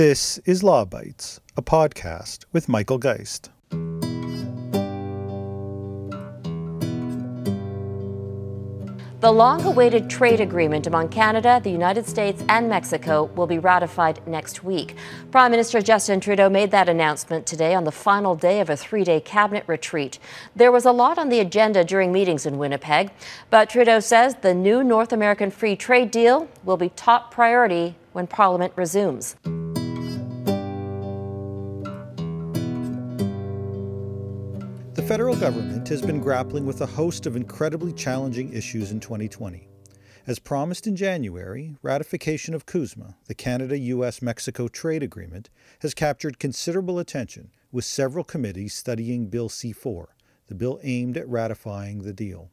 This 0.00 0.38
is 0.46 0.62
Law 0.62 0.86
Bytes, 0.86 1.40
a 1.58 1.62
podcast 1.62 2.46
with 2.54 2.70
Michael 2.70 2.96
Geist. 2.96 3.50
The 9.20 9.30
long 9.30 9.62
awaited 9.66 10.08
trade 10.08 10.40
agreement 10.40 10.86
among 10.86 11.10
Canada, 11.10 11.60
the 11.62 11.70
United 11.70 12.08
States, 12.08 12.42
and 12.48 12.66
Mexico 12.66 13.24
will 13.36 13.46
be 13.46 13.58
ratified 13.58 14.26
next 14.26 14.64
week. 14.64 14.96
Prime 15.30 15.50
Minister 15.50 15.82
Justin 15.82 16.18
Trudeau 16.18 16.48
made 16.48 16.70
that 16.70 16.88
announcement 16.88 17.46
today 17.46 17.74
on 17.74 17.84
the 17.84 17.92
final 17.92 18.34
day 18.34 18.60
of 18.60 18.70
a 18.70 18.78
three 18.78 19.04
day 19.04 19.20
cabinet 19.20 19.64
retreat. 19.66 20.18
There 20.56 20.72
was 20.72 20.86
a 20.86 20.92
lot 20.92 21.18
on 21.18 21.28
the 21.28 21.40
agenda 21.40 21.84
during 21.84 22.10
meetings 22.10 22.46
in 22.46 22.56
Winnipeg, 22.56 23.10
but 23.50 23.68
Trudeau 23.68 24.00
says 24.00 24.36
the 24.36 24.54
new 24.54 24.82
North 24.82 25.12
American 25.12 25.50
free 25.50 25.76
trade 25.76 26.10
deal 26.10 26.48
will 26.64 26.78
be 26.78 26.88
top 26.88 27.30
priority 27.30 27.96
when 28.12 28.26
Parliament 28.26 28.72
resumes. 28.76 29.36
Federal 35.10 35.34
government 35.34 35.88
has 35.88 36.00
been 36.00 36.20
grappling 36.20 36.64
with 36.64 36.80
a 36.82 36.86
host 36.86 37.26
of 37.26 37.34
incredibly 37.34 37.92
challenging 37.92 38.52
issues 38.52 38.92
in 38.92 39.00
2020. 39.00 39.66
As 40.28 40.38
promised 40.38 40.86
in 40.86 40.94
January, 40.94 41.74
ratification 41.82 42.54
of 42.54 42.64
CUSMA, 42.64 43.16
the 43.26 43.34
Canada 43.34 43.76
US 43.76 44.22
Mexico 44.22 44.68
Trade 44.68 45.02
Agreement, 45.02 45.50
has 45.80 45.94
captured 45.94 46.38
considerable 46.38 47.00
attention, 47.00 47.50
with 47.72 47.84
several 47.84 48.22
committees 48.22 48.72
studying 48.72 49.26
Bill 49.26 49.48
C 49.48 49.72
4, 49.72 50.14
the 50.46 50.54
bill 50.54 50.78
aimed 50.84 51.16
at 51.16 51.28
ratifying 51.28 52.04
the 52.04 52.12
deal. 52.12 52.52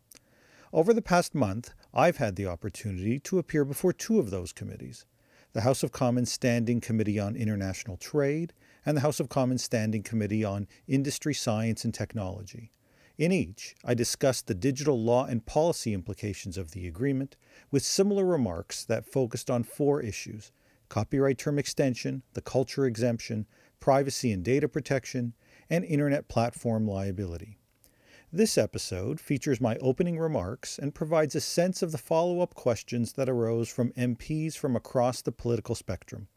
Over 0.73 0.95
the 0.95 1.01
past 1.03 1.35
month, 1.35 1.75
I've 1.93 2.17
had 2.17 2.37
the 2.37 2.47
opportunity 2.47 3.19
to 3.19 3.37
appear 3.37 3.65
before 3.65 3.93
two 3.93 4.17
of 4.17 4.31
those 4.31 4.51
committees 4.51 5.05
the 5.53 5.61
House 5.61 5.83
of 5.83 5.91
Commons 5.91 6.31
Standing 6.31 6.81
Committee 6.81 7.19
on 7.19 7.35
International 7.35 7.97
Trade 7.97 8.51
and 8.87 8.95
the 8.95 9.01
House 9.01 9.19
of 9.19 9.27
Commons 9.27 9.65
Standing 9.65 10.01
Committee 10.01 10.45
on 10.45 10.65
Industry, 10.87 11.33
Science, 11.33 11.83
and 11.83 11.93
Technology. 11.93 12.71
In 13.17 13.33
each, 13.33 13.75
I 13.83 13.93
discussed 13.93 14.47
the 14.47 14.55
digital 14.55 14.97
law 15.03 15.25
and 15.25 15.45
policy 15.45 15.93
implications 15.93 16.57
of 16.57 16.71
the 16.71 16.87
agreement, 16.87 17.35
with 17.69 17.83
similar 17.83 18.23
remarks 18.23 18.85
that 18.85 19.05
focused 19.05 19.49
on 19.49 19.63
four 19.63 20.01
issues 20.01 20.53
copyright 20.87 21.37
term 21.37 21.59
extension, 21.59 22.23
the 22.33 22.39
culture 22.39 22.85
exemption, 22.85 23.45
privacy 23.81 24.31
and 24.31 24.41
data 24.41 24.69
protection, 24.69 25.33
and 25.69 25.83
Internet 25.83 26.29
platform 26.29 26.87
liability. 26.87 27.57
This 28.31 28.57
episode 28.57 29.19
features 29.19 29.59
my 29.59 29.75
opening 29.81 30.17
remarks 30.17 30.79
and 30.79 30.95
provides 30.95 31.35
a 31.35 31.41
sense 31.41 31.81
of 31.81 31.91
the 31.91 31.97
follow 31.97 32.39
up 32.39 32.55
questions 32.55 33.11
that 33.13 33.27
arose 33.27 33.67
from 33.67 33.91
MPs 33.97 34.55
from 34.55 34.77
across 34.77 35.21
the 35.21 35.33
political 35.33 35.75
spectrum. 35.75 36.29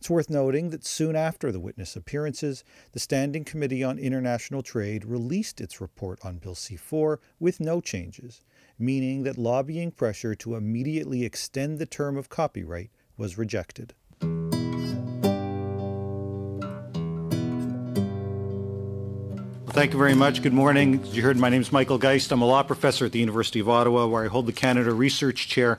It's 0.00 0.08
worth 0.08 0.30
noting 0.30 0.70
that 0.70 0.86
soon 0.86 1.14
after 1.14 1.52
the 1.52 1.60
witness 1.60 1.94
appearances, 1.94 2.64
the 2.92 2.98
Standing 2.98 3.44
Committee 3.44 3.84
on 3.84 3.98
International 3.98 4.62
Trade 4.62 5.04
released 5.04 5.60
its 5.60 5.78
report 5.78 6.18
on 6.24 6.38
Bill 6.38 6.54
C 6.54 6.74
4 6.74 7.20
with 7.38 7.60
no 7.60 7.82
changes, 7.82 8.40
meaning 8.78 9.24
that 9.24 9.36
lobbying 9.36 9.90
pressure 9.90 10.34
to 10.36 10.54
immediately 10.54 11.22
extend 11.22 11.78
the 11.78 11.84
term 11.84 12.16
of 12.16 12.30
copyright 12.30 12.88
was 13.18 13.36
rejected. 13.36 13.92
Thank 19.72 19.92
you 19.92 19.98
very 19.98 20.14
much. 20.14 20.40
Good 20.40 20.54
morning. 20.54 21.02
As 21.02 21.14
you 21.14 21.22
heard, 21.22 21.36
my 21.36 21.50
name 21.50 21.60
is 21.60 21.72
Michael 21.72 21.98
Geist. 21.98 22.32
I'm 22.32 22.40
a 22.40 22.46
law 22.46 22.62
professor 22.62 23.04
at 23.04 23.12
the 23.12 23.20
University 23.20 23.60
of 23.60 23.68
Ottawa, 23.68 24.06
where 24.06 24.24
I 24.24 24.28
hold 24.28 24.46
the 24.46 24.52
Canada 24.54 24.94
Research 24.94 25.46
Chair 25.46 25.78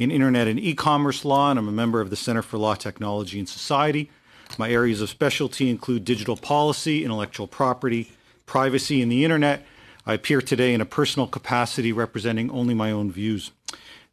in 0.00 0.10
Internet 0.10 0.48
and 0.48 0.58
E-commerce 0.58 1.26
law, 1.26 1.50
and 1.50 1.58
I'm 1.58 1.68
a 1.68 1.72
member 1.72 2.00
of 2.00 2.08
the 2.08 2.16
Center 2.16 2.40
for 2.40 2.56
Law, 2.56 2.74
Technology, 2.74 3.38
and 3.38 3.46
Society. 3.46 4.10
My 4.56 4.70
areas 4.70 5.02
of 5.02 5.10
specialty 5.10 5.68
include 5.68 6.06
digital 6.06 6.38
policy, 6.38 7.04
intellectual 7.04 7.46
property, 7.46 8.10
privacy, 8.46 9.02
and 9.02 9.12
the 9.12 9.24
Internet. 9.24 9.62
I 10.06 10.14
appear 10.14 10.40
today 10.40 10.72
in 10.72 10.80
a 10.80 10.86
personal 10.86 11.26
capacity 11.26 11.92
representing 11.92 12.50
only 12.50 12.72
my 12.72 12.90
own 12.90 13.12
views. 13.12 13.50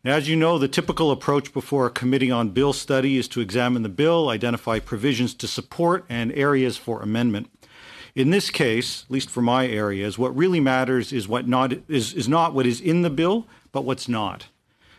Now, 0.03 0.15
as 0.15 0.27
you 0.27 0.35
know, 0.35 0.57
the 0.57 0.67
typical 0.67 1.09
approach 1.09 1.53
before 1.53 1.85
a 1.85 1.91
committee 1.91 2.29
on 2.29 2.49
bill 2.49 2.73
study 2.73 3.17
is 3.17 3.29
to 3.29 3.39
examine 3.39 3.83
the 3.83 3.89
bill, 3.89 4.27
identify 4.27 4.79
provisions 4.79 5.33
to 5.35 5.47
support, 5.47 6.03
and 6.09 6.33
areas 6.33 6.75
for 6.75 7.01
amendment. 7.01 7.49
In 8.13 8.31
this 8.31 8.49
case, 8.49 9.05
at 9.05 9.11
least 9.11 9.29
for 9.29 9.41
my 9.41 9.65
areas, 9.65 10.17
what 10.17 10.35
really 10.35 10.59
matters 10.59 11.13
is 11.13 11.29
what 11.29 11.47
not 11.47 11.71
is, 11.87 12.13
is 12.13 12.27
not 12.27 12.53
what 12.53 12.65
is 12.65 12.81
in 12.81 13.03
the 13.03 13.09
bill, 13.09 13.47
but 13.71 13.85
what's 13.85 14.09
not 14.09 14.47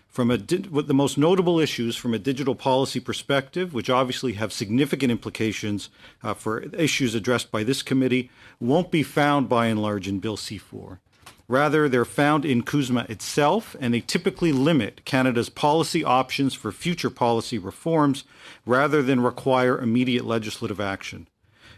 from 0.09 0.31
a 0.31 0.39
the 0.39 0.95
most 0.95 1.19
notable 1.19 1.61
issues 1.61 1.97
from 1.97 2.15
a 2.15 2.19
digital 2.19 2.55
policy 2.55 2.99
perspective, 2.99 3.73
which 3.75 3.91
obviously 3.91 4.33
have 4.33 4.53
significant 4.53 5.13
implications 5.13 5.91
uh, 6.23 6.35
for 6.35 6.61
issues 6.75 7.15
addressed 7.15 7.51
by 7.53 7.63
this 7.63 7.83
committee, 7.83 8.31
won't 8.59 8.91
be 8.91 9.03
found 9.03 9.49
by 9.49 9.67
and 9.67 9.81
large 9.81 10.09
in 10.09 10.19
Bill 10.19 10.37
C4. 10.37 10.99
Rather, 11.47 11.89
they're 11.89 12.05
found 12.05 12.45
in 12.45 12.63
CUSMA 12.63 13.09
itself, 13.09 13.75
and 13.81 13.95
they 13.95 14.01
typically 14.01 14.53
limit 14.53 15.05
Canada's 15.07 15.49
policy 15.49 16.05
options 16.05 16.53
for 16.53 16.73
future 16.73 17.09
policy 17.09 17.57
reforms 17.57 18.25
rather 18.67 19.03
than 19.03 19.23
require 19.23 19.79
immediate 19.79 20.27
legislative 20.27 20.81
action. 20.81 21.27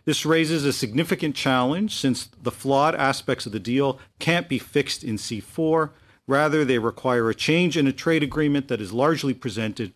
This 0.04 0.26
raises 0.26 0.64
a 0.64 0.72
significant 0.72 1.36
challenge 1.36 1.94
since 1.94 2.28
the 2.42 2.50
flawed 2.50 2.96
aspects 2.96 3.46
of 3.46 3.52
the 3.52 3.60
deal 3.60 4.00
can't 4.18 4.48
be 4.48 4.58
fixed 4.58 5.04
in 5.04 5.16
C4 5.16 5.90
Rather, 6.30 6.64
they 6.64 6.78
require 6.78 7.28
a 7.28 7.34
change 7.34 7.76
in 7.76 7.88
a 7.88 7.92
trade 7.92 8.22
agreement 8.22 8.68
that 8.68 8.80
is 8.80 8.92
largely 8.92 9.34
presented 9.34 9.92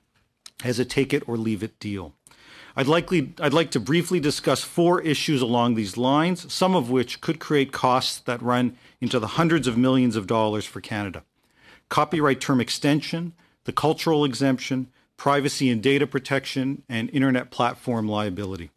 as 0.64 0.80
a 0.80 0.84
take 0.84 1.14
it 1.14 1.22
or 1.28 1.36
leave 1.36 1.62
it 1.62 1.78
deal. 1.78 2.12
I'd, 2.74 2.88
likely, 2.88 3.34
I'd 3.38 3.52
like 3.52 3.70
to 3.70 3.78
briefly 3.78 4.18
discuss 4.18 4.64
four 4.64 5.00
issues 5.00 5.40
along 5.40 5.76
these 5.76 5.96
lines, 5.96 6.52
some 6.52 6.74
of 6.74 6.90
which 6.90 7.20
could 7.20 7.38
create 7.38 7.70
costs 7.70 8.18
that 8.18 8.42
run 8.42 8.76
into 9.00 9.20
the 9.20 9.38
hundreds 9.38 9.68
of 9.68 9.78
millions 9.78 10.16
of 10.16 10.26
dollars 10.26 10.64
for 10.64 10.80
Canada. 10.80 11.22
Copyright 11.88 12.40
term 12.40 12.60
extension, 12.60 13.32
the 13.62 13.72
cultural 13.72 14.24
exemption, 14.24 14.88
privacy 15.16 15.70
and 15.70 15.84
data 15.84 16.04
protection, 16.04 16.82
and 16.88 17.10
internet 17.10 17.52
platform 17.52 18.08
liability. 18.08 18.70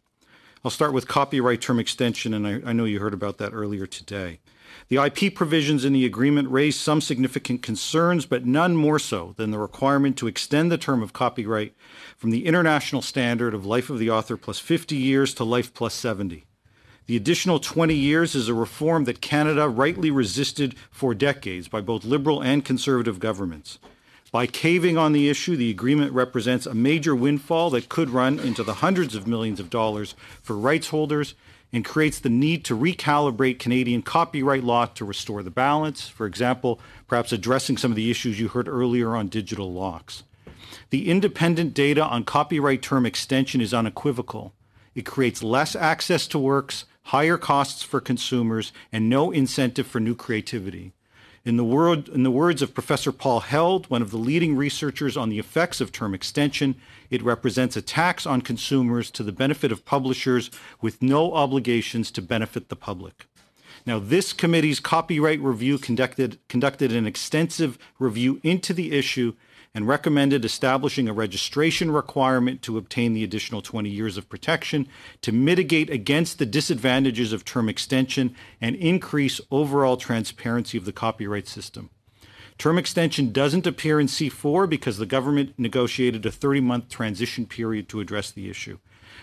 I'll 0.64 0.70
start 0.70 0.92
with 0.92 1.08
copyright 1.08 1.60
term 1.60 1.78
extension, 1.78 2.34
and 2.34 2.46
I, 2.46 2.60
I 2.64 2.72
know 2.72 2.84
you 2.84 3.00
heard 3.00 3.14
about 3.14 3.38
that 3.38 3.52
earlier 3.52 3.86
today. 3.86 4.40
The 4.88 5.04
IP 5.04 5.34
provisions 5.34 5.84
in 5.84 5.92
the 5.92 6.04
agreement 6.04 6.50
raise 6.50 6.76
some 6.76 7.00
significant 7.00 7.62
concerns, 7.62 8.26
but 8.26 8.46
none 8.46 8.74
more 8.74 8.98
so 8.98 9.34
than 9.36 9.50
the 9.50 9.58
requirement 9.58 10.16
to 10.18 10.26
extend 10.26 10.72
the 10.72 10.78
term 10.78 11.02
of 11.02 11.12
copyright 11.12 11.74
from 12.16 12.30
the 12.30 12.46
international 12.46 13.02
standard 13.02 13.54
of 13.54 13.66
life 13.66 13.90
of 13.90 13.98
the 13.98 14.10
author 14.10 14.36
plus 14.36 14.58
50 14.58 14.96
years 14.96 15.34
to 15.34 15.44
life 15.44 15.74
plus 15.74 15.94
70. 15.94 16.44
The 17.06 17.16
additional 17.16 17.58
20 17.58 17.94
years 17.94 18.34
is 18.34 18.48
a 18.48 18.54
reform 18.54 19.04
that 19.04 19.22
Canada 19.22 19.68
rightly 19.68 20.10
resisted 20.10 20.74
for 20.90 21.14
decades 21.14 21.68
by 21.68 21.80
both 21.80 22.04
liberal 22.04 22.42
and 22.42 22.64
conservative 22.64 23.18
governments. 23.18 23.78
By 24.30 24.46
caving 24.46 24.98
on 24.98 25.12
the 25.12 25.30
issue, 25.30 25.56
the 25.56 25.70
agreement 25.70 26.12
represents 26.12 26.66
a 26.66 26.74
major 26.74 27.14
windfall 27.14 27.70
that 27.70 27.88
could 27.88 28.10
run 28.10 28.38
into 28.38 28.62
the 28.62 28.74
hundreds 28.74 29.14
of 29.14 29.26
millions 29.26 29.58
of 29.58 29.70
dollars 29.70 30.14
for 30.42 30.54
rights 30.54 30.88
holders 30.88 31.34
and 31.72 31.82
creates 31.82 32.18
the 32.18 32.28
need 32.28 32.62
to 32.66 32.76
recalibrate 32.76 33.58
Canadian 33.58 34.02
copyright 34.02 34.64
law 34.64 34.84
to 34.84 35.04
restore 35.06 35.42
the 35.42 35.50
balance. 35.50 36.08
For 36.08 36.26
example, 36.26 36.78
perhaps 37.06 37.32
addressing 37.32 37.78
some 37.78 37.90
of 37.90 37.96
the 37.96 38.10
issues 38.10 38.38
you 38.38 38.48
heard 38.48 38.68
earlier 38.68 39.16
on 39.16 39.28
digital 39.28 39.72
locks. 39.72 40.24
The 40.90 41.10
independent 41.10 41.72
data 41.72 42.04
on 42.04 42.24
copyright 42.24 42.82
term 42.82 43.06
extension 43.06 43.62
is 43.62 43.72
unequivocal. 43.72 44.52
It 44.94 45.06
creates 45.06 45.42
less 45.42 45.74
access 45.74 46.26
to 46.28 46.38
works, 46.38 46.84
higher 47.04 47.38
costs 47.38 47.82
for 47.82 48.00
consumers, 48.00 48.72
and 48.92 49.08
no 49.08 49.30
incentive 49.30 49.86
for 49.86 50.00
new 50.00 50.14
creativity. 50.14 50.92
In 51.48 51.56
the, 51.56 51.64
word, 51.64 52.10
in 52.10 52.24
the, 52.24 52.30
words 52.30 52.60
of 52.60 52.74
Professor 52.74 53.10
Paul 53.10 53.40
Heald, 53.40 53.88
one 53.88 54.02
of 54.02 54.10
the 54.10 54.18
leading 54.18 54.54
researchers 54.54 55.16
on 55.16 55.30
the 55.30 55.38
effects 55.38 55.80
of 55.80 55.90
term 55.90 56.12
extension, 56.12 56.74
it 57.08 57.22
represents 57.22 57.74
a 57.74 57.80
tax 57.80 58.26
on 58.26 58.42
consumers 58.42 59.10
to 59.12 59.22
the 59.22 59.32
benefit 59.32 59.72
of 59.72 59.86
publishers 59.86 60.50
with 60.82 61.00
no 61.00 61.32
obligations 61.32 62.10
to 62.10 62.20
benefit 62.20 62.68
the 62.68 62.76
public. 62.76 63.24
Now, 63.86 63.98
this 63.98 64.34
committee's 64.34 64.78
copyright 64.78 65.40
review 65.40 65.78
conducted, 65.78 66.38
conducted 66.50 66.92
an 66.92 67.06
extensive 67.06 67.78
review 67.98 68.42
into 68.42 68.74
the 68.74 68.92
issue 68.92 69.32
and 69.74 69.86
recommended 69.86 70.44
establishing 70.44 71.08
a 71.08 71.12
registration 71.12 71.90
requirement 71.90 72.62
to 72.62 72.78
obtain 72.78 73.12
the 73.12 73.24
additional 73.24 73.62
20 73.62 73.88
years 73.88 74.16
of 74.16 74.28
protection 74.28 74.88
to 75.20 75.32
mitigate 75.32 75.90
against 75.90 76.38
the 76.38 76.46
disadvantages 76.46 77.32
of 77.32 77.44
term 77.44 77.68
extension 77.68 78.34
and 78.60 78.76
increase 78.76 79.40
overall 79.50 79.96
transparency 79.96 80.78
of 80.78 80.84
the 80.84 80.92
copyright 80.92 81.46
system. 81.46 81.90
Term 82.58 82.76
extension 82.76 83.30
doesn't 83.30 83.68
appear 83.68 84.00
in 84.00 84.08
C4 84.08 84.68
because 84.68 84.98
the 84.98 85.06
government 85.06 85.54
negotiated 85.56 86.26
a 86.26 86.32
30 86.32 86.60
month 86.60 86.88
transition 86.88 87.46
period 87.46 87.88
to 87.88 88.00
address 88.00 88.32
the 88.32 88.50
issue. 88.50 88.78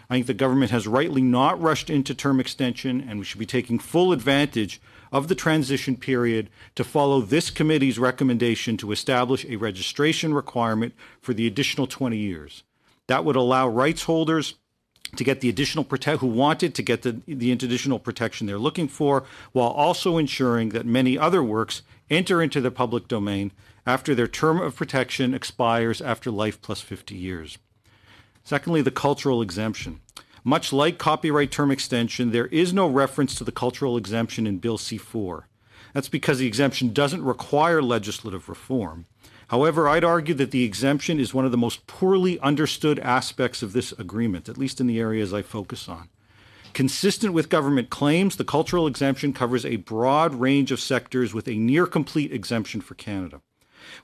I 0.09 0.15
think 0.15 0.27
the 0.27 0.33
government 0.33 0.71
has 0.71 0.87
rightly 0.87 1.21
not 1.21 1.61
rushed 1.61 1.89
into 1.89 2.13
term 2.13 2.39
extension, 2.39 3.05
and 3.07 3.19
we 3.19 3.25
should 3.25 3.39
be 3.39 3.45
taking 3.45 3.79
full 3.79 4.11
advantage 4.11 4.79
of 5.11 5.27
the 5.27 5.35
transition 5.35 5.95
period 5.95 6.49
to 6.75 6.83
follow 6.83 7.21
this 7.21 7.49
committee's 7.49 7.99
recommendation 7.99 8.77
to 8.77 8.91
establish 8.91 9.45
a 9.45 9.55
registration 9.55 10.33
requirement 10.33 10.93
for 11.21 11.33
the 11.33 11.47
additional 11.47 11.87
20 11.87 12.17
years. 12.17 12.63
That 13.07 13.25
would 13.25 13.35
allow 13.35 13.67
rights 13.67 14.03
holders 14.03 14.55
to 15.15 15.23
get 15.23 15.41
the 15.41 15.49
additional 15.49 15.85
protect 15.85 16.19
who 16.19 16.27
wanted 16.27 16.75
to 16.75 16.83
get 16.83 17.03
the, 17.03 17.21
the 17.27 17.51
additional 17.51 17.99
protection 17.99 18.47
they're 18.47 18.57
looking 18.57 18.87
for, 18.87 19.23
while 19.51 19.69
also 19.69 20.17
ensuring 20.17 20.69
that 20.69 20.85
many 20.85 21.17
other 21.17 21.43
works 21.43 21.83
enter 22.09 22.41
into 22.41 22.61
the 22.61 22.71
public 22.71 23.07
domain 23.07 23.51
after 23.85 24.15
their 24.15 24.27
term 24.27 24.59
of 24.59 24.75
protection 24.75 25.33
expires 25.33 26.01
after 26.01 26.31
life 26.31 26.61
plus 26.61 26.81
50 26.81 27.15
years. 27.15 27.57
Secondly, 28.43 28.81
the 28.81 28.91
cultural 28.91 29.41
exemption. 29.41 30.01
Much 30.47 30.71
like 30.71 30.99
copyright 30.99 31.49
term 31.49 31.71
extension, 31.71 32.29
there 32.29 32.45
is 32.47 32.71
no 32.71 32.87
reference 32.87 33.33
to 33.33 33.43
the 33.43 33.51
cultural 33.51 33.97
exemption 33.97 34.45
in 34.45 34.59
Bill 34.59 34.77
C 34.77 34.95
4. 34.95 35.47
That's 35.91 36.07
because 36.07 36.37
the 36.37 36.45
exemption 36.45 36.93
doesn't 36.93 37.25
require 37.25 37.81
legislative 37.81 38.47
reform. 38.47 39.07
However, 39.47 39.89
I'd 39.89 40.03
argue 40.03 40.35
that 40.35 40.51
the 40.51 40.63
exemption 40.63 41.19
is 41.19 41.33
one 41.33 41.45
of 41.45 41.51
the 41.51 41.57
most 41.57 41.87
poorly 41.87 42.39
understood 42.41 42.99
aspects 42.99 43.63
of 43.63 43.73
this 43.73 43.91
agreement, 43.93 44.47
at 44.47 44.59
least 44.59 44.79
in 44.79 44.85
the 44.85 44.99
areas 44.99 45.33
I 45.33 45.41
focus 45.41 45.89
on. 45.89 46.09
Consistent 46.73 47.33
with 47.33 47.49
government 47.49 47.89
claims, 47.89 48.35
the 48.35 48.43
cultural 48.43 48.85
exemption 48.85 49.33
covers 49.33 49.65
a 49.65 49.77
broad 49.77 50.35
range 50.35 50.71
of 50.71 50.79
sectors 50.79 51.33
with 51.33 51.47
a 51.47 51.55
near 51.55 51.87
complete 51.87 52.31
exemption 52.31 52.81
for 52.81 52.93
Canada. 52.93 53.41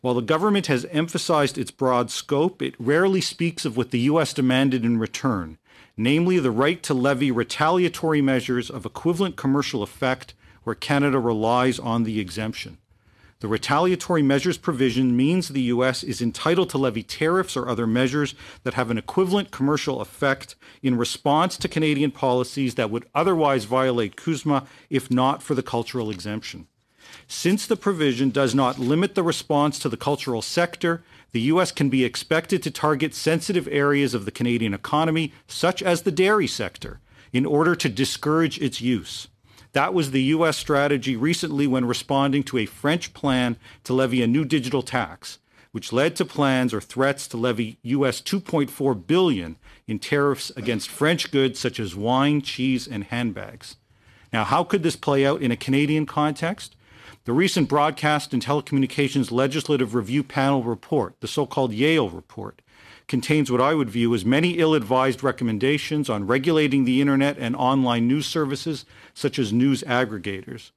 While 0.02 0.16
the 0.16 0.22
government 0.22 0.68
has 0.68 0.86
emphasized 0.86 1.58
its 1.60 1.70
broad 1.70 2.10
scope, 2.10 2.64
it 2.64 2.76
rarely 2.80 3.22
speaks 3.22 3.64
of 3.64 3.78
what 3.78 3.92
the 3.92 4.00
U.S. 4.02 4.34
demanded 4.34 4.86
in 4.86 4.98
return, 4.98 5.58
namely 6.04 6.40
the 6.40 6.52
right 6.52 6.82
to 6.84 6.94
levy 6.94 7.32
retaliatory 7.32 8.22
measures 8.22 8.70
of 8.70 8.86
equivalent 8.86 9.36
commercial 9.36 9.84
effect 9.84 10.34
where 10.64 10.76
Canada 10.76 11.20
relies 11.20 11.80
on 11.80 12.04
the 12.04 12.20
exemption. 12.20 12.78
The 13.42 13.48
retaliatory 13.48 14.22
measures 14.22 14.60
provision 14.60 15.18
means 15.18 15.50
the 15.50 15.62
U.S. 15.74 16.04
is 16.04 16.22
entitled 16.22 16.70
to 16.70 16.78
levy 16.78 17.02
tariffs 17.02 17.58
or 17.58 17.68
other 17.68 17.88
measures 17.88 18.36
that 18.64 18.76
have 18.76 18.92
an 18.92 19.00
equivalent 19.00 19.50
commercial 19.50 20.00
effect 20.00 20.56
in 20.84 20.96
response 20.96 21.58
to 21.58 21.68
Canadian 21.68 22.12
policies 22.12 22.76
that 22.76 22.92
would 22.92 23.08
otherwise 23.16 23.66
violate 23.66 24.16
CUSMA 24.16 24.68
if 24.92 25.10
not 25.10 25.42
for 25.42 25.56
the 25.56 25.64
cultural 25.64 26.12
exemption. 26.12 26.68
Since 27.28 27.66
the 27.66 27.76
provision 27.76 28.30
does 28.30 28.54
not 28.54 28.78
limit 28.78 29.16
the 29.16 29.24
response 29.24 29.80
to 29.80 29.90
the 29.90 29.98
cultural 29.98 30.44
sector, 30.44 31.04
the 31.32 31.42
U.S. 31.42 31.72
can 31.72 31.90
be 31.90 32.04
expected 32.04 32.62
to 32.64 32.72
target 32.72 33.16
sensitive 33.16 33.68
areas 33.72 34.14
of 34.14 34.26
the 34.26 34.32
Canadian 34.32 34.74
economy, 34.74 35.32
such 35.48 35.82
as 35.82 36.02
the 36.02 36.12
dairy 36.12 36.48
sector, 36.48 37.00
in 37.32 37.46
order 37.46 37.76
to 37.76 37.90
discourage 37.90 38.60
its 38.62 38.82
use. 38.82 39.28
That 39.74 39.94
was 39.94 40.12
the 40.12 40.24
U.S. 40.24 40.58
strategy 40.58 41.16
recently 41.16 41.68
when 41.68 41.86
responding 41.86 42.44
to 42.44 42.58
a 42.58 42.66
French 42.66 43.14
plan 43.14 43.56
to 43.86 43.94
levy 43.94 44.22
a 44.22 44.28
new 44.28 44.44
digital 44.44 44.82
tax, 44.82 45.40
which 45.72 45.94
led 45.94 46.18
to 46.18 46.26
plans 46.26 46.74
or 46.74 46.82
threats 46.82 47.28
to 47.30 47.38
levy 47.38 47.78
U.S. 47.84 48.22
2.4 48.22 49.08
billion 49.08 49.56
in 49.88 50.00
tariffs 50.00 50.52
against 50.58 50.90
French 50.90 51.32
goods 51.32 51.60
such 51.60 51.80
as 51.80 51.96
wine, 51.96 52.42
cheese, 52.42 52.86
and 52.86 53.06
handbags. 53.06 53.78
Now, 54.34 54.44
how 54.44 54.66
could 54.66 54.84
this 54.84 54.98
play 54.98 55.26
out 55.26 55.42
in 55.42 55.52
a 55.52 55.58
Canadian 55.58 56.06
context? 56.06 56.76
The 57.24 57.34
recent 57.34 57.70
Broadcast 57.70 58.34
and 58.34 58.42
Telecommunications 58.42 59.32
Legislative 59.32 59.94
Review 59.94 60.24
Panel 60.24 60.64
report, 60.64 61.14
the 61.20 61.28
so 61.28 61.46
called 61.46 61.72
Yale 61.72 62.10
report, 62.10 62.64
contains 63.08 63.52
what 63.52 63.62
I 63.62 63.76
would 63.76 63.92
view 63.92 64.16
as 64.16 64.26
many 64.26 64.58
ill 64.58 64.74
advised 64.74 65.22
recommendations 65.22 66.10
on 66.10 66.26
regulating 66.26 66.84
the 66.84 67.00
internet 67.00 67.38
and 67.38 67.56
online 67.56 68.08
news 68.08 68.26
services, 68.26 68.86
such 69.14 69.38
as 69.38 69.54
news 69.54 69.84
aggregators. 69.84 70.72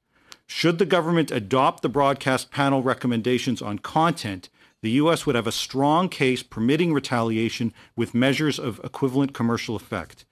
Should 0.45 0.77
the 0.77 0.85
government 0.85 1.31
adopt 1.31 1.81
the 1.81 1.89
broadcast 1.89 2.51
panel 2.51 2.83
recommendations 2.83 3.59
on 3.59 3.79
content, 3.79 4.49
the 4.83 4.91
U.S. 4.91 5.25
would 5.25 5.35
have 5.35 5.47
a 5.47 5.51
strong 5.51 6.09
case 6.09 6.43
permitting 6.43 6.93
retaliation 6.93 7.73
with 7.95 8.13
measures 8.13 8.59
of 8.59 8.79
equivalent 8.83 9.33
commercial 9.33 9.75
effect. 9.75 10.25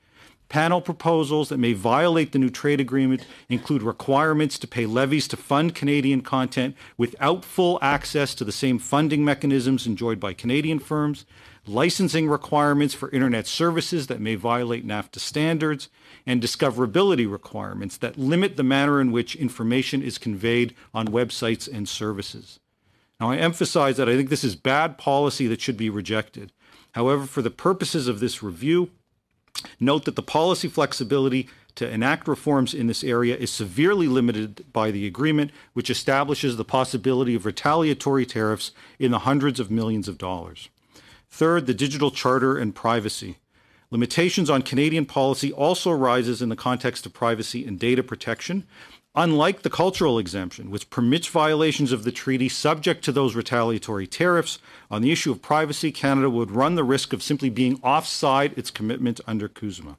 Panel 0.53 0.81
proposals 0.81 1.49
that 1.49 1.57
may 1.57 1.73
violate 1.73 2.31
the 2.31 2.37
new 2.37 2.51
trade 2.51 2.79
agreement 2.79 3.25
include 3.49 3.81
requirements 3.81 4.59
to 4.59 4.67
pay 4.67 4.85
levies 4.85 5.27
to 5.29 5.35
fund 5.35 5.73
Canadian 5.73 6.21
content 6.21 6.75
without 6.95 7.43
full 7.43 7.79
access 7.81 8.35
to 8.35 8.43
the 8.43 8.51
same 8.51 8.77
funding 8.77 9.25
mechanisms 9.25 9.87
enjoyed 9.87 10.19
by 10.19 10.31
Canadian 10.31 10.77
firms, 10.77 11.25
licensing 11.65 12.29
requirements 12.29 12.93
for 12.93 13.09
internet 13.09 13.47
services 13.47 14.05
that 14.05 14.21
may 14.21 14.35
violate 14.35 14.85
NAFTA 14.85 15.17
standards, 15.17 15.89
and 16.23 16.39
discoverability 16.39 17.27
requirements 17.27 17.97
that 17.97 18.19
limit 18.19 18.55
the 18.55 18.61
manner 18.61 19.01
in 19.01 19.11
which 19.11 19.35
information 19.35 20.03
is 20.03 20.19
conveyed 20.19 20.75
on 20.93 21.07
websites 21.07 21.67
and 21.67 21.89
services. 21.89 22.59
Now, 23.19 23.31
I 23.31 23.37
emphasize 23.37 23.97
that 23.97 24.07
I 24.07 24.15
think 24.15 24.29
this 24.29 24.43
is 24.43 24.55
bad 24.55 24.99
policy 24.99 25.47
that 25.47 25.61
should 25.61 25.77
be 25.77 25.89
rejected. 25.89 26.51
However, 26.91 27.25
for 27.25 27.41
the 27.41 27.49
purposes 27.49 28.07
of 28.07 28.19
this 28.19 28.43
review, 28.43 28.91
note 29.79 30.05
that 30.05 30.15
the 30.15 30.23
policy 30.23 30.67
flexibility 30.67 31.47
to 31.75 31.89
enact 31.89 32.27
reforms 32.27 32.73
in 32.73 32.87
this 32.87 33.03
area 33.03 33.35
is 33.35 33.49
severely 33.49 34.07
limited 34.07 34.63
by 34.71 34.91
the 34.91 35.07
agreement, 35.07 35.51
which 35.73 35.89
establishes 35.89 36.55
the 36.55 36.65
possibility 36.65 37.35
of 37.35 37.45
retaliatory 37.45 38.25
tariffs 38.25 38.71
in 38.99 39.11
the 39.11 39.19
hundreds 39.19 39.59
of 39.59 39.71
millions 39.71 40.07
of 40.07 40.17
dollars. 40.17 40.69
Third, 41.29 41.65
the 41.65 41.73
digital 41.73 42.11
charter 42.11 42.57
and 42.57 42.75
privacy. 42.75 43.37
Limitations 43.89 44.49
on 44.49 44.61
Canadian 44.61 45.05
policy 45.05 45.51
also 45.51 45.91
arises 45.91 46.41
in 46.41 46.49
the 46.49 46.55
context 46.55 47.05
of 47.05 47.13
privacy 47.13 47.65
and 47.65 47.79
data 47.79 48.01
protection. 48.03 48.65
Unlike 49.15 49.61
the 49.61 49.69
cultural 49.69 50.17
exemption, 50.17 50.71
which 50.71 50.89
permits 50.89 51.27
violations 51.27 51.91
of 51.91 52.03
the 52.03 52.11
treaty 52.11 52.49
subject 52.49 53.03
to 53.05 53.11
those 53.11 53.35
retaliatory 53.35 54.07
tariffs, 54.07 54.57
on 54.89 55.03
the 55.03 55.11
issue 55.11 55.31
of 55.31 55.39
privacy, 55.39 55.91
Canada 55.91 56.31
would 56.31 56.49
run 56.49 56.73
the 56.73 56.83
risk 56.83 57.13
of 57.13 57.21
simply 57.21 57.51
being 57.51 57.79
offside 57.83 58.57
its 58.57 58.71
commitment 58.71 59.21
under 59.27 59.47
CUSMA. 59.47 59.97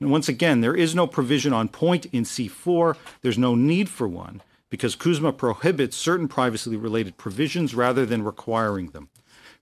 And 0.00 0.10
once 0.10 0.30
again, 0.30 0.62
there 0.62 0.74
is 0.74 0.94
no 0.94 1.06
provision 1.06 1.52
on 1.52 1.68
point 1.68 2.06
in 2.06 2.24
C4. 2.24 2.96
There's 3.20 3.36
no 3.36 3.54
need 3.54 3.90
for 3.90 4.08
one 4.08 4.40
because 4.70 4.96
CUSMA 4.96 5.36
prohibits 5.36 5.94
certain 5.94 6.26
privacy 6.26 6.74
related 6.74 7.18
provisions 7.18 7.74
rather 7.74 8.06
than 8.06 8.24
requiring 8.24 8.88
them. 8.88 9.10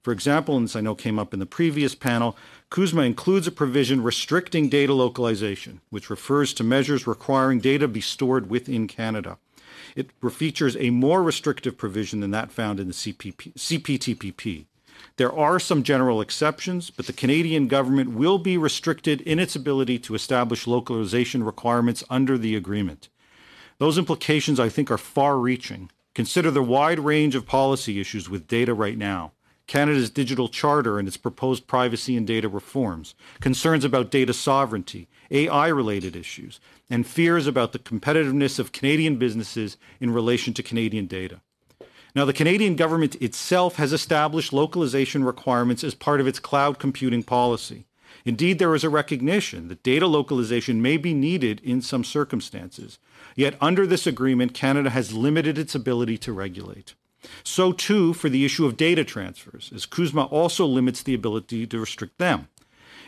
For 0.00 0.12
example, 0.12 0.56
and 0.56 0.66
this 0.66 0.76
I 0.76 0.80
know 0.80 0.94
came 0.94 1.18
up 1.18 1.34
in 1.34 1.40
the 1.40 1.46
previous 1.46 1.94
panel, 1.94 2.36
CUSMA 2.72 3.04
includes 3.04 3.46
a 3.46 3.52
provision 3.52 4.02
restricting 4.02 4.70
data 4.70 4.94
localization, 4.94 5.82
which 5.90 6.08
refers 6.08 6.54
to 6.54 6.64
measures 6.64 7.06
requiring 7.06 7.60
data 7.60 7.86
be 7.86 8.00
stored 8.00 8.48
within 8.48 8.88
Canada. 8.88 9.36
It 9.94 10.10
features 10.30 10.74
a 10.78 10.88
more 10.88 11.22
restrictive 11.22 11.76
provision 11.76 12.20
than 12.20 12.30
that 12.30 12.50
found 12.50 12.80
in 12.80 12.86
the 12.86 12.94
CPP, 12.94 13.52
CPTPP. 13.52 14.64
There 15.18 15.30
are 15.30 15.60
some 15.60 15.82
general 15.82 16.22
exceptions, 16.22 16.88
but 16.88 17.06
the 17.06 17.12
Canadian 17.12 17.68
government 17.68 18.12
will 18.12 18.38
be 18.38 18.56
restricted 18.56 19.20
in 19.20 19.38
its 19.38 19.54
ability 19.54 19.98
to 19.98 20.14
establish 20.14 20.66
localization 20.66 21.44
requirements 21.44 22.02
under 22.08 22.38
the 22.38 22.56
agreement. 22.56 23.10
Those 23.76 23.98
implications, 23.98 24.58
I 24.58 24.70
think, 24.70 24.90
are 24.90 24.96
far 24.96 25.36
reaching. 25.36 25.90
Consider 26.14 26.50
the 26.50 26.62
wide 26.62 27.00
range 27.00 27.34
of 27.34 27.44
policy 27.44 28.00
issues 28.00 28.30
with 28.30 28.48
data 28.48 28.72
right 28.72 28.96
now. 28.96 29.32
Canada's 29.66 30.10
digital 30.10 30.48
charter 30.48 30.98
and 30.98 31.08
its 31.08 31.16
proposed 31.16 31.66
privacy 31.66 32.16
and 32.16 32.26
data 32.26 32.48
reforms, 32.48 33.14
concerns 33.40 33.84
about 33.84 34.10
data 34.10 34.32
sovereignty, 34.32 35.08
AI 35.30 35.68
related 35.68 36.14
issues, 36.16 36.60
and 36.90 37.06
fears 37.06 37.46
about 37.46 37.72
the 37.72 37.78
competitiveness 37.78 38.58
of 38.58 38.72
Canadian 38.72 39.16
businesses 39.16 39.76
in 40.00 40.12
relation 40.12 40.52
to 40.54 40.62
Canadian 40.62 41.06
data. 41.06 41.40
Now, 42.14 42.26
the 42.26 42.34
Canadian 42.34 42.76
government 42.76 43.14
itself 43.22 43.76
has 43.76 43.92
established 43.92 44.52
localization 44.52 45.24
requirements 45.24 45.82
as 45.82 45.94
part 45.94 46.20
of 46.20 46.26
its 46.26 46.38
cloud 46.38 46.78
computing 46.78 47.22
policy. 47.22 47.86
Indeed, 48.24 48.58
there 48.58 48.74
is 48.74 48.84
a 48.84 48.90
recognition 48.90 49.68
that 49.68 49.82
data 49.82 50.06
localization 50.06 50.82
may 50.82 50.98
be 50.98 51.14
needed 51.14 51.60
in 51.64 51.80
some 51.80 52.04
circumstances. 52.04 52.98
Yet, 53.34 53.56
under 53.60 53.86
this 53.86 54.06
agreement, 54.06 54.52
Canada 54.52 54.90
has 54.90 55.14
limited 55.14 55.56
its 55.56 55.74
ability 55.74 56.18
to 56.18 56.32
regulate. 56.32 56.94
So, 57.44 57.72
too, 57.72 58.14
for 58.14 58.28
the 58.28 58.44
issue 58.44 58.66
of 58.66 58.76
data 58.76 59.04
transfers, 59.04 59.70
as 59.74 59.86
CUSMA 59.86 60.30
also 60.32 60.66
limits 60.66 61.02
the 61.02 61.14
ability 61.14 61.66
to 61.66 61.80
restrict 61.80 62.18
them. 62.18 62.48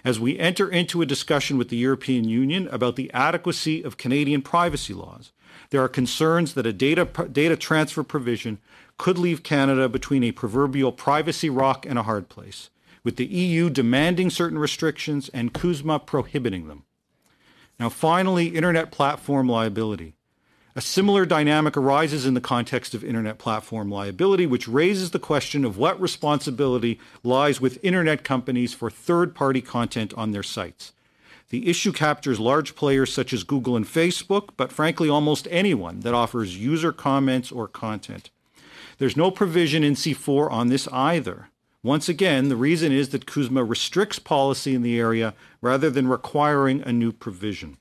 As 0.04 0.20
we 0.20 0.38
enter 0.38 0.68
into 0.68 1.00
a 1.00 1.06
discussion 1.06 1.56
with 1.56 1.70
the 1.70 1.76
European 1.76 2.24
Union 2.28 2.68
about 2.70 2.96
the 2.96 3.10
adequacy 3.12 3.82
of 3.82 3.96
Canadian 3.96 4.42
privacy 4.42 4.92
laws, 4.92 5.32
there 5.70 5.82
are 5.82 5.88
concerns 5.88 6.54
that 6.54 6.66
a 6.66 6.72
data, 6.72 7.06
data 7.32 7.56
transfer 7.56 8.02
provision 8.02 8.58
could 8.98 9.18
leave 9.18 9.42
Canada 9.42 9.88
between 9.88 10.22
a 10.22 10.32
proverbial 10.32 10.92
privacy 10.92 11.48
rock 11.48 11.86
and 11.86 11.98
a 11.98 12.02
hard 12.02 12.28
place, 12.28 12.70
with 13.02 13.16
the 13.16 13.26
EU 13.26 13.70
demanding 13.70 14.30
certain 14.30 14.58
restrictions 14.58 15.28
and 15.30 15.54
CUSMA 15.54 16.06
prohibiting 16.06 16.68
them. 16.68 16.84
Now, 17.80 17.88
finally, 17.88 18.48
internet 18.48 18.92
platform 18.92 19.48
liability. 19.48 20.14
A 20.76 20.80
similar 20.80 21.24
dynamic 21.24 21.76
arises 21.76 22.26
in 22.26 22.34
the 22.34 22.40
context 22.40 22.94
of 22.94 23.04
internet 23.04 23.38
platform 23.38 23.92
liability, 23.92 24.44
which 24.44 24.66
raises 24.66 25.12
the 25.12 25.20
question 25.20 25.64
of 25.64 25.78
what 25.78 26.00
responsibility 26.00 26.98
lies 27.22 27.60
with 27.60 27.78
internet 27.84 28.24
companies 28.24 28.74
for 28.74 28.90
third 28.90 29.36
party 29.36 29.60
content 29.60 30.12
on 30.14 30.32
their 30.32 30.42
sites. 30.42 30.92
The 31.50 31.68
issue 31.68 31.92
captures 31.92 32.40
large 32.40 32.74
players 32.74 33.12
such 33.14 33.32
as 33.32 33.44
Google 33.44 33.76
and 33.76 33.86
Facebook, 33.86 34.48
but 34.56 34.72
frankly, 34.72 35.08
almost 35.08 35.46
anyone 35.48 36.00
that 36.00 36.12
offers 36.12 36.58
user 36.58 36.90
comments 36.90 37.52
or 37.52 37.68
content. 37.68 38.30
There's 38.98 39.16
no 39.16 39.30
provision 39.30 39.84
in 39.84 39.94
C4 39.94 40.50
on 40.50 40.70
this 40.70 40.88
either. 40.88 41.50
Once 41.84 42.08
again, 42.08 42.48
the 42.48 42.56
reason 42.56 42.90
is 42.90 43.10
that 43.10 43.26
CUSMA 43.26 43.68
restricts 43.68 44.18
policy 44.18 44.74
in 44.74 44.82
the 44.82 44.98
area 44.98 45.34
rather 45.60 45.88
than 45.88 46.08
requiring 46.08 46.82
a 46.82 46.92
new 46.92 47.12
provision. 47.12 47.76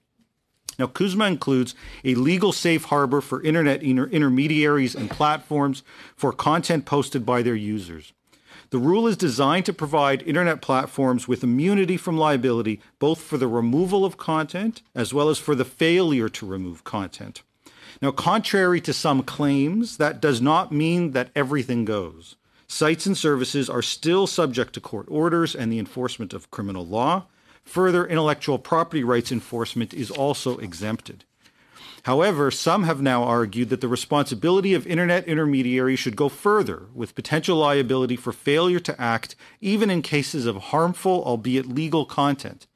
Now, 0.80 0.88
CUSMA 0.88 1.28
includes 1.28 1.76
a 2.04 2.16
legal 2.16 2.52
safe 2.52 2.86
harbor 2.86 3.22
for 3.22 3.44
internet 3.44 3.84
inter- 3.84 4.08
intermediaries 4.08 4.96
and 4.96 5.10
platforms 5.10 5.84
for 6.16 6.32
content 6.32 6.86
posted 6.86 7.26
by 7.26 7.42
their 7.42 7.56
users. 7.56 8.14
The 8.70 8.80
rule 8.80 9.06
is 9.06 9.18
designed 9.18 9.68
to 9.68 9.74
provide 9.74 10.24
internet 10.24 10.60
platforms 10.60 11.28
with 11.28 11.44
immunity 11.44 11.96
from 11.96 12.18
liability, 12.18 12.82
both 12.98 13.22
for 13.22 13.38
the 13.38 13.48
removal 13.48 14.04
of 14.04 14.18
content 14.18 14.82
as 14.96 15.14
well 15.14 15.30
as 15.30 15.38
for 15.38 15.54
the 15.54 15.64
failure 15.66 16.28
to 16.30 16.46
remove 16.48 16.84
content. 16.84 17.44
Now, 18.02 18.10
contrary 18.10 18.82
to 18.82 18.92
some 18.92 19.22
claims, 19.22 19.98
that 19.98 20.20
does 20.20 20.42
not 20.42 20.72
mean 20.72 21.12
that 21.12 21.30
everything 21.36 21.86
goes. 21.86 22.36
Sites 22.68 23.06
and 23.06 23.16
services 23.16 23.70
are 23.70 23.84
still 23.84 24.26
subject 24.26 24.74
to 24.74 24.82
court 24.82 25.06
orders 25.08 25.56
and 25.56 25.72
the 25.72 25.78
enforcement 25.78 26.34
of 26.34 26.50
criminal 26.50 26.84
law. 26.84 27.28
Further, 27.66 28.06
intellectual 28.06 28.60
property 28.60 29.04
rights 29.04 29.32
enforcement 29.32 29.94
is 29.94 30.12
also 30.12 30.58
exempted. 30.58 31.24
However, 32.04 32.52
some 32.52 32.84
have 32.84 33.02
now 33.02 33.24
argued 33.24 33.70
that 33.70 33.80
the 33.80 33.88
responsibility 33.88 34.74
of 34.74 34.86
internet 34.86 35.26
intermediaries 35.26 36.00
should 36.00 36.18
go 36.18 36.28
further, 36.28 36.88
with 36.94 37.16
potential 37.16 37.56
liability 37.58 38.18
for 38.18 38.34
failure 38.34 38.82
to 38.82 39.02
act 39.02 39.38
even 39.62 39.90
in 39.90 40.02
cases 40.02 40.46
of 40.46 40.58
harmful, 40.58 41.24
albeit 41.24 41.66
legal, 41.66 42.06
content. 42.06 42.68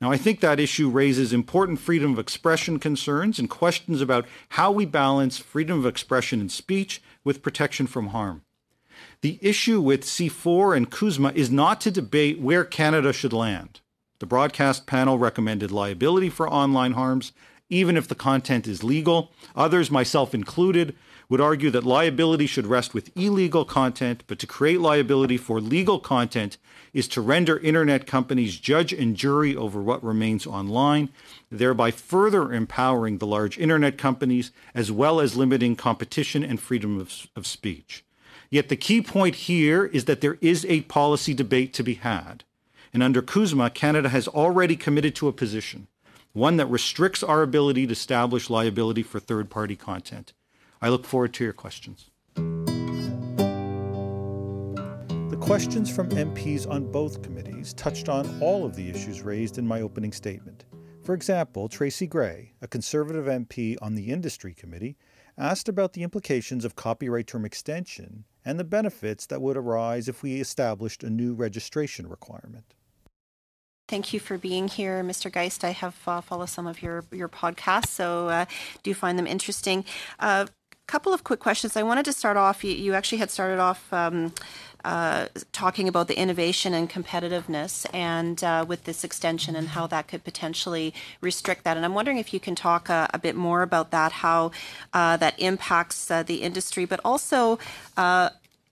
Now, 0.00 0.12
I 0.12 0.16
think 0.16 0.40
that 0.40 0.60
issue 0.60 0.88
raises 0.88 1.32
important 1.32 1.80
freedom 1.80 2.12
of 2.12 2.18
expression 2.18 2.78
concerns 2.78 3.38
and 3.38 3.50
questions 3.50 4.00
about 4.00 4.26
how 4.50 4.70
we 4.70 4.86
balance 4.86 5.36
freedom 5.38 5.78
of 5.80 5.84
expression 5.84 6.40
and 6.40 6.50
speech 6.50 7.02
with 7.24 7.42
protection 7.42 7.86
from 7.88 8.08
harm. 8.08 8.42
The 9.20 9.38
issue 9.42 9.80
with 9.80 10.04
C4 10.04 10.76
and 10.76 10.90
CUSMA 10.90 11.34
is 11.34 11.50
not 11.50 11.80
to 11.82 11.90
debate 11.90 12.40
where 12.40 12.64
Canada 12.64 13.12
should 13.12 13.32
land. 13.32 13.80
The 14.20 14.26
broadcast 14.26 14.84
panel 14.84 15.18
recommended 15.18 15.70
liability 15.72 16.28
for 16.28 16.46
online 16.46 16.92
harms, 16.92 17.32
even 17.70 17.96
if 17.96 18.06
the 18.06 18.14
content 18.14 18.68
is 18.68 18.84
legal. 18.84 19.32
Others, 19.56 19.90
myself 19.90 20.34
included, 20.34 20.94
would 21.30 21.40
argue 21.40 21.70
that 21.70 21.84
liability 21.84 22.46
should 22.46 22.66
rest 22.66 22.92
with 22.92 23.16
illegal 23.16 23.64
content, 23.64 24.22
but 24.26 24.38
to 24.40 24.46
create 24.46 24.78
liability 24.78 25.38
for 25.38 25.58
legal 25.58 25.98
content 25.98 26.58
is 26.92 27.08
to 27.08 27.22
render 27.22 27.56
internet 27.60 28.06
companies 28.06 28.58
judge 28.58 28.92
and 28.92 29.16
jury 29.16 29.56
over 29.56 29.80
what 29.80 30.04
remains 30.04 30.46
online, 30.46 31.08
thereby 31.50 31.90
further 31.90 32.52
empowering 32.52 33.18
the 33.18 33.26
large 33.26 33.56
internet 33.56 33.96
companies 33.96 34.50
as 34.74 34.92
well 34.92 35.18
as 35.18 35.34
limiting 35.34 35.74
competition 35.74 36.44
and 36.44 36.60
freedom 36.60 37.00
of, 37.00 37.26
of 37.34 37.46
speech. 37.46 38.04
Yet 38.50 38.68
the 38.68 38.76
key 38.76 39.00
point 39.00 39.36
here 39.36 39.86
is 39.86 40.04
that 40.04 40.20
there 40.20 40.36
is 40.42 40.66
a 40.66 40.82
policy 40.82 41.32
debate 41.32 41.72
to 41.72 41.82
be 41.82 41.94
had. 41.94 42.44
And 42.92 43.02
under 43.02 43.22
CUSMA, 43.22 43.72
Canada 43.72 44.08
has 44.08 44.26
already 44.26 44.76
committed 44.76 45.14
to 45.16 45.28
a 45.28 45.32
position 45.32 45.86
one 46.32 46.56
that 46.58 46.66
restricts 46.66 47.24
our 47.24 47.42
ability 47.42 47.86
to 47.86 47.92
establish 47.92 48.48
liability 48.48 49.02
for 49.02 49.18
third 49.18 49.50
party 49.50 49.74
content. 49.74 50.32
I 50.80 50.88
look 50.88 51.04
forward 51.04 51.34
to 51.34 51.44
your 51.44 51.52
questions. 51.52 52.10
The 55.30 55.38
questions 55.40 55.90
from 55.90 56.08
MPs 56.10 56.70
on 56.70 56.90
both 56.90 57.22
committees 57.22 57.74
touched 57.74 58.08
on 58.08 58.40
all 58.40 58.64
of 58.64 58.76
the 58.76 58.88
issues 58.88 59.22
raised 59.22 59.58
in 59.58 59.66
my 59.66 59.80
opening 59.80 60.12
statement. 60.12 60.66
For 61.02 61.14
example, 61.14 61.68
Tracy 61.68 62.06
Gray, 62.06 62.52
a 62.62 62.68
Conservative 62.68 63.24
MP 63.26 63.76
on 63.82 63.96
the 63.96 64.10
Industry 64.10 64.54
Committee, 64.54 64.96
asked 65.36 65.68
about 65.68 65.94
the 65.94 66.02
implications 66.02 66.64
of 66.64 66.76
copyright 66.76 67.26
term 67.26 67.44
extension 67.44 68.24
and 68.44 68.58
the 68.58 68.64
benefits 68.64 69.26
that 69.26 69.42
would 69.42 69.56
arise 69.56 70.08
if 70.08 70.22
we 70.22 70.40
established 70.40 71.02
a 71.02 71.10
new 71.10 71.34
registration 71.34 72.06
requirement. 72.08 72.74
Thank 73.90 74.12
you 74.12 74.20
for 74.20 74.38
being 74.38 74.68
here, 74.68 75.02
Mr. 75.02 75.32
Geist. 75.32 75.64
I 75.64 75.70
have 75.70 75.96
uh, 76.06 76.20
followed 76.20 76.48
some 76.48 76.68
of 76.68 76.80
your 76.80 77.04
your 77.10 77.28
podcasts, 77.28 77.88
so 77.88 78.28
uh, 78.28 78.44
do 78.84 78.94
find 78.94 79.18
them 79.18 79.26
interesting. 79.26 79.84
A 80.20 80.24
uh, 80.24 80.46
couple 80.86 81.12
of 81.12 81.24
quick 81.24 81.40
questions. 81.40 81.76
I 81.76 81.82
wanted 81.82 82.04
to 82.04 82.12
start 82.12 82.36
off. 82.36 82.62
You, 82.62 82.70
you 82.70 82.94
actually 82.94 83.18
had 83.18 83.32
started 83.32 83.58
off. 83.58 83.92
Um, 83.92 84.32
uh, 84.82 85.26
talking 85.52 85.88
about 85.88 86.08
the 86.08 86.18
innovation 86.18 86.72
and 86.72 86.88
competitiveness 86.88 87.84
and 87.92 88.42
uh, 88.42 88.64
with 88.66 88.84
this 88.84 89.04
extension 89.04 89.54
and 89.54 89.68
how 89.68 89.86
that 89.86 90.08
could 90.08 90.24
potentially 90.24 90.94
restrict 91.20 91.64
that. 91.64 91.76
And 91.76 91.84
I'm 91.84 91.92
wondering 91.92 92.16
if 92.16 92.32
you 92.32 92.40
can 92.40 92.54
talk 92.54 92.88
uh, 92.88 93.06
a 93.12 93.18
bit 93.18 93.36
more 93.36 93.60
about 93.60 93.90
that, 93.90 94.10
how 94.10 94.52
uh, 94.94 95.18
that 95.18 95.38
impacts 95.38 96.10
uh, 96.10 96.22
the 96.22 96.36
industry, 96.36 96.86
but 96.86 96.98
also 97.04 97.58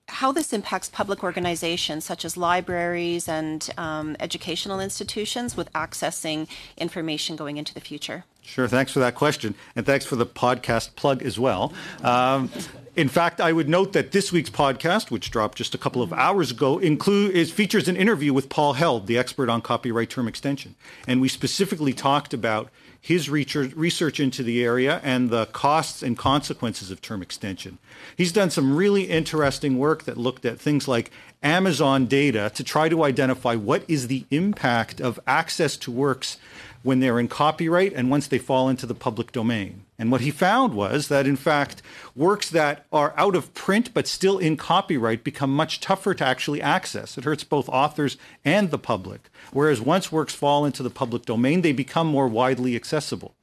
how 0.08 0.32
this 0.32 0.52
impacts 0.52 0.88
public 0.88 1.22
organizations 1.22 2.04
such 2.04 2.24
as 2.24 2.36
libraries 2.36 3.28
and 3.28 3.70
um, 3.76 4.16
educational 4.20 4.80
institutions 4.80 5.56
with 5.56 5.72
accessing 5.74 6.48
information 6.76 7.36
going 7.36 7.56
into 7.56 7.74
the 7.74 7.80
future. 7.80 8.24
Sure. 8.42 8.66
Thanks 8.66 8.92
for 8.92 9.00
that 9.00 9.14
question. 9.14 9.54
And 9.76 9.84
thanks 9.84 10.06
for 10.06 10.16
the 10.16 10.24
podcast 10.24 10.96
plug 10.96 11.22
as 11.22 11.38
well. 11.38 11.72
Um, 12.02 12.50
in 12.96 13.08
fact, 13.08 13.40
I 13.42 13.52
would 13.52 13.68
note 13.68 13.92
that 13.92 14.12
this 14.12 14.32
week's 14.32 14.48
podcast, 14.48 15.10
which 15.10 15.30
dropped 15.30 15.58
just 15.58 15.74
a 15.74 15.78
couple 15.78 16.00
of 16.00 16.14
hours 16.14 16.50
ago, 16.50 16.78
include 16.78 17.36
is 17.36 17.52
features 17.52 17.88
an 17.88 17.96
interview 17.96 18.32
with 18.32 18.48
Paul 18.48 18.72
Heald, 18.72 19.06
the 19.06 19.18
expert 19.18 19.50
on 19.50 19.60
copyright 19.60 20.08
term 20.08 20.26
extension. 20.26 20.74
And 21.06 21.20
we 21.20 21.28
specifically 21.28 21.92
talked 21.92 22.32
about 22.32 22.70
his 23.00 23.30
research 23.30 24.20
into 24.20 24.42
the 24.42 24.62
area 24.62 25.00
and 25.02 25.30
the 25.30 25.46
costs 25.46 26.02
and 26.02 26.18
consequences 26.18 26.90
of 26.90 27.00
term 27.00 27.22
extension. 27.22 27.78
He's 28.16 28.32
done 28.32 28.50
some 28.50 28.76
really 28.76 29.04
interesting 29.04 29.78
work 29.78 30.04
that 30.04 30.16
looked 30.16 30.44
at 30.44 30.60
things 30.60 30.88
like 30.88 31.10
Amazon 31.42 32.06
data 32.06 32.50
to 32.54 32.64
try 32.64 32.88
to 32.88 33.04
identify 33.04 33.54
what 33.54 33.84
is 33.88 34.08
the 34.08 34.26
impact 34.30 35.00
of 35.00 35.20
access 35.26 35.76
to 35.78 35.90
works 35.90 36.36
when 36.82 37.00
they're 37.00 37.20
in 37.20 37.28
copyright 37.28 37.92
and 37.92 38.10
once 38.10 38.26
they 38.26 38.38
fall 38.38 38.68
into 38.68 38.86
the 38.86 38.94
public 38.94 39.32
domain. 39.32 39.84
And 39.98 40.12
what 40.12 40.20
he 40.20 40.30
found 40.30 40.74
was 40.74 41.08
that, 41.08 41.26
in 41.26 41.34
fact, 41.34 41.82
works 42.14 42.48
that 42.50 42.86
are 42.92 43.12
out 43.16 43.34
of 43.34 43.52
print 43.52 43.92
but 43.92 44.06
still 44.06 44.38
in 44.38 44.56
copyright 44.56 45.24
become 45.24 45.54
much 45.54 45.80
tougher 45.80 46.14
to 46.14 46.24
actually 46.24 46.62
access. 46.62 47.18
It 47.18 47.24
hurts 47.24 47.42
both 47.42 47.68
authors 47.68 48.16
and 48.44 48.70
the 48.70 48.78
public. 48.78 49.28
Whereas 49.52 49.80
once 49.80 50.12
works 50.12 50.34
fall 50.34 50.64
into 50.64 50.84
the 50.84 50.90
public 50.90 51.24
domain, 51.24 51.62
they 51.62 51.72
become 51.72 52.06
more 52.06 52.28
widely 52.28 52.76
accessible. 52.76 53.34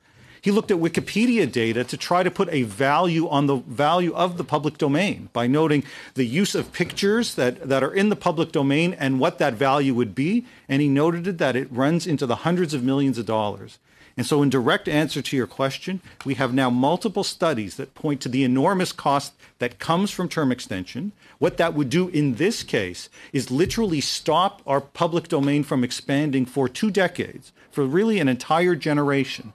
He 0.46 0.52
looked 0.52 0.70
at 0.70 0.78
Wikipedia 0.78 1.52
data 1.52 1.84
to 1.84 1.98
try 1.98 2.22
to 2.22 2.30
put 2.30 2.50
a 2.52 2.64
value 2.64 3.28
on 3.28 3.48
the 3.48 3.56
value 3.56 4.14
of 4.14 4.38
the 4.38 4.44
public 4.44 4.78
domain 4.78 5.30
by 5.34 5.48
noting 5.48 5.84
the 6.14 6.24
use 6.24 6.54
of 6.54 6.72
pictures 6.72 7.34
that, 7.34 7.68
that 7.68 7.82
are 7.82 7.92
in 7.92 8.10
the 8.10 8.16
public 8.16 8.52
domain 8.52 8.94
and 8.94 9.20
what 9.20 9.40
that 9.40 9.56
value 9.56 9.96
would 9.96 10.14
be. 10.14 10.46
And 10.70 10.84
he 10.84 10.88
noted 10.88 11.40
that 11.40 11.56
it 11.56 11.68
runs 11.72 12.06
into 12.06 12.28
the 12.28 12.36
hundreds 12.38 12.76
of 12.76 12.84
millions 12.84 13.18
of 13.18 13.26
dollars. 13.26 13.80
And 14.18 14.26
so, 14.26 14.42
in 14.42 14.50
direct 14.50 14.88
answer 14.88 15.22
to 15.22 15.36
your 15.36 15.48
question, 15.48 16.00
we 16.24 16.36
have 16.36 16.54
now 16.54 16.70
multiple 16.70 17.24
studies 17.24 17.76
that 17.76 17.96
point 17.96 18.22
to 18.22 18.30
the 18.30 18.46
enormous 18.46 18.94
cost 18.94 19.34
that 19.60 19.78
comes 19.78 20.10
from 20.10 20.30
term 20.30 20.54
extension. 20.54 21.12
What 21.38 21.58
that 21.58 21.74
would 21.74 21.90
do 21.90 22.08
in 22.08 22.36
this 22.36 22.64
case 22.64 23.10
is 23.34 23.52
literally 23.52 24.00
stop 24.00 24.62
our 24.66 24.80
public 24.80 25.28
domain 25.28 25.64
from 25.64 25.84
expanding 25.84 26.46
for 26.46 26.70
two 26.70 26.92
decades, 26.92 27.52
for 27.72 27.86
really 27.86 28.20
an 28.20 28.30
entire 28.30 28.76
generation 28.76 29.54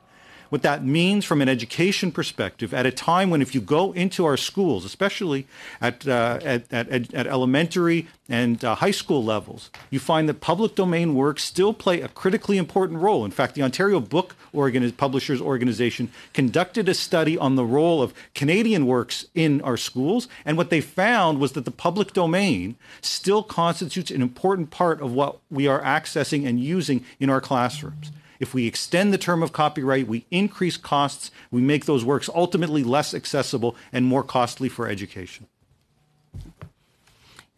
what 0.51 0.63
that 0.63 0.85
means 0.85 1.25
from 1.25 1.41
an 1.41 1.49
education 1.49 2.13
perspective 2.13 2.75
at 2.75 2.85
a 2.85 2.91
time 2.91 3.31
when 3.31 3.41
if 3.41 3.55
you 3.55 3.61
go 3.61 3.93
into 3.93 4.27
our 4.27 4.37
schools, 4.37 4.85
especially 4.85 5.47
at, 5.81 6.07
uh, 6.07 6.39
at, 6.43 6.71
at, 6.73 7.15
at, 7.15 7.27
elementary 7.27 8.09
and 8.29 8.65
uh, 8.65 8.75
high 8.75 8.91
school 8.91 9.25
levels, 9.25 9.71
you 9.89 9.99
find 9.99 10.29
that 10.29 10.41
public 10.41 10.75
domain 10.75 11.15
works 11.15 11.43
still 11.45 11.73
play 11.73 12.01
a 12.01 12.09
critically 12.09 12.59
important 12.59 13.01
role. 13.01 13.25
In 13.25 13.31
fact, 13.31 13.55
the 13.55 13.63
Ontario 13.63 14.01
Book 14.01 14.35
Organi- 14.53 14.97
Publishers 14.97 15.41
Organization 15.41 16.11
conducted 16.33 16.89
a 16.89 16.95
study 16.95 17.39
on 17.39 17.55
the 17.55 17.65
role 17.65 18.03
of 18.03 18.13
Canadian 18.35 18.87
works 18.87 19.27
in 19.35 19.61
our 19.63 19.77
schools, 19.77 20.29
and 20.45 20.57
what 20.57 20.71
they 20.71 20.81
found 20.81 21.39
was 21.39 21.53
that 21.53 21.65
the 21.65 21.71
public 21.71 22.13
domain 22.13 22.77
still 23.01 23.43
constitutes 23.43 24.11
an 24.11 24.21
important 24.21 24.71
part 24.71 25.01
of 25.01 25.13
what 25.13 25.39
we 25.51 25.69
are 25.69 25.81
accessing 25.83 26.47
and 26.47 26.61
using 26.61 27.05
in 27.21 27.31
our 27.31 27.41
classrooms. 27.41 28.11
If 28.41 28.55
we 28.55 28.67
extend 28.67 29.13
the 29.13 29.19
term 29.19 29.43
of 29.43 29.53
copyright, 29.53 30.09
we 30.09 30.27
increase 30.31 30.77
costs, 30.77 31.31
we 31.51 31.61
make 31.61 31.85
those 31.85 32.05
works 32.05 32.29
ultimately 32.35 32.83
less 32.83 33.15
accessible 33.15 33.77
and 33.93 34.05
more 34.07 34.25
costly 34.25 34.69
for 34.69 34.89
education. 34.89 35.47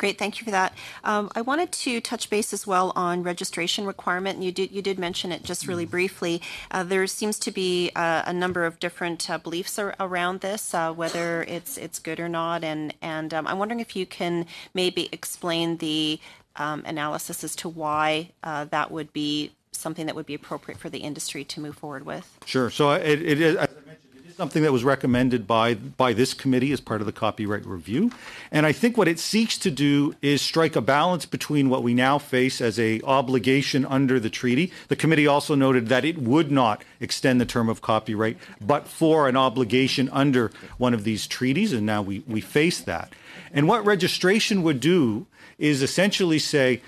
Great, 0.03 0.19
thank 0.19 0.41
you 0.41 0.45
for 0.45 0.51
that. 0.51 0.75
Um, 1.05 1.31
I 1.37 1.43
wanted 1.43 1.71
to 1.71 2.01
touch 2.01 2.29
base 2.29 2.53
as 2.53 2.67
well 2.67 2.93
on 2.97 3.23
registration 3.23 3.87
requirement. 3.87 4.35
And 4.35 4.45
you 4.45 4.51
did 4.51 4.73
you 4.73 4.83
did 4.83 4.99
mention 4.99 5.31
it 5.31 5.45
just 5.45 5.69
really 5.69 5.85
mm-hmm. 5.85 5.93
briefly. 5.93 6.43
Uh, 6.73 6.83
there 6.83 7.07
seems 7.07 7.39
to 7.39 7.53
be 7.53 7.93
uh, 7.95 8.25
a 8.27 8.33
number 8.33 8.65
of 8.65 8.81
different 8.81 9.31
uh, 9.31 9.39
beliefs 9.39 9.79
ar- 9.79 9.95
around 10.01 10.41
this, 10.41 10.75
uh, 10.75 10.93
whether 10.93 11.45
it's 11.45 11.79
it's 11.79 12.01
good 12.01 12.19
or 12.19 12.29
not. 12.29 12.65
And 12.65 12.93
and 13.01 13.33
um, 13.33 13.47
I'm 13.47 13.61
wondering 13.61 13.79
if 13.79 13.95
you 13.95 14.05
can 14.05 14.47
maybe 14.75 15.09
explain 15.13 15.77
the 15.77 16.19
um, 16.57 16.83
analysis 16.85 17.45
as 17.45 17.55
to 17.57 17.69
why 17.69 18.31
uh, 18.43 18.65
that 18.65 18.91
would 18.91 19.13
be 19.13 19.53
something 19.73 20.07
that 20.07 20.15
would 20.15 20.27
be 20.27 20.35
appropriate 20.35 20.79
for 20.79 20.89
the 20.89 20.99
industry 20.99 21.45
to 21.45 21.61
move 21.61 21.77
forward 21.77 22.07
with? 22.07 22.39
Sure. 22.45 22.71
So 22.71 22.91
uh, 22.91 22.99
it, 22.99 23.23
it 23.23 23.41
is, 23.41 23.57
as 23.57 23.69
I 23.69 23.87
mentioned, 23.87 24.25
it 24.25 24.29
is 24.29 24.37
something 24.37 24.63
that 24.63 24.73
was 24.73 24.85
recommended 24.85 25.47
by 25.47 25.75
by 25.75 26.13
this 26.13 26.35
committee 26.35 26.73
as 26.73 26.81
part 26.81 27.01
of 27.01 27.07
the 27.07 27.13
copyright 27.13 27.67
review 27.67 28.11
and 28.51 28.65
i 28.65 28.73
think 28.73 28.97
what 28.97 29.09
it 29.09 29.19
seeks 29.19 29.59
to 29.59 29.71
do 29.71 30.15
is 30.23 30.41
strike 30.41 30.75
a 30.75 30.81
balance 30.81 31.27
between 31.27 31.69
what 31.69 31.83
we 31.83 31.93
now 31.93 32.19
face 32.19 32.61
as 32.61 32.79
a 32.79 33.01
obligation 33.03 33.85
under 33.87 34.19
the 34.19 34.31
treaty 34.31 34.73
the 34.89 34.97
committee 34.97 35.27
also 35.27 35.55
noted 35.55 35.89
that 35.89 36.05
it 36.05 36.19
would 36.19 36.51
not 36.51 36.83
extend 37.01 37.41
the 37.41 37.47
term 37.47 37.69
of 37.69 37.83
copyright 37.83 38.39
but 38.61 38.87
for 38.87 39.29
an 39.29 39.37
obligation 39.37 40.09
under 40.11 40.51
one 40.79 40.95
of 40.95 41.05
these 41.05 41.27
treaties 41.27 41.73
and 41.73 41.85
now 41.85 42.01
we 42.01 42.21
we 42.27 42.41
face 42.41 42.81
that 42.81 43.13
and 43.53 43.69
what 43.69 43.85
registration 43.85 44.63
would 44.63 44.81
do 44.81 45.27
is 45.59 45.83
essentially 45.83 46.39
say 46.39 46.81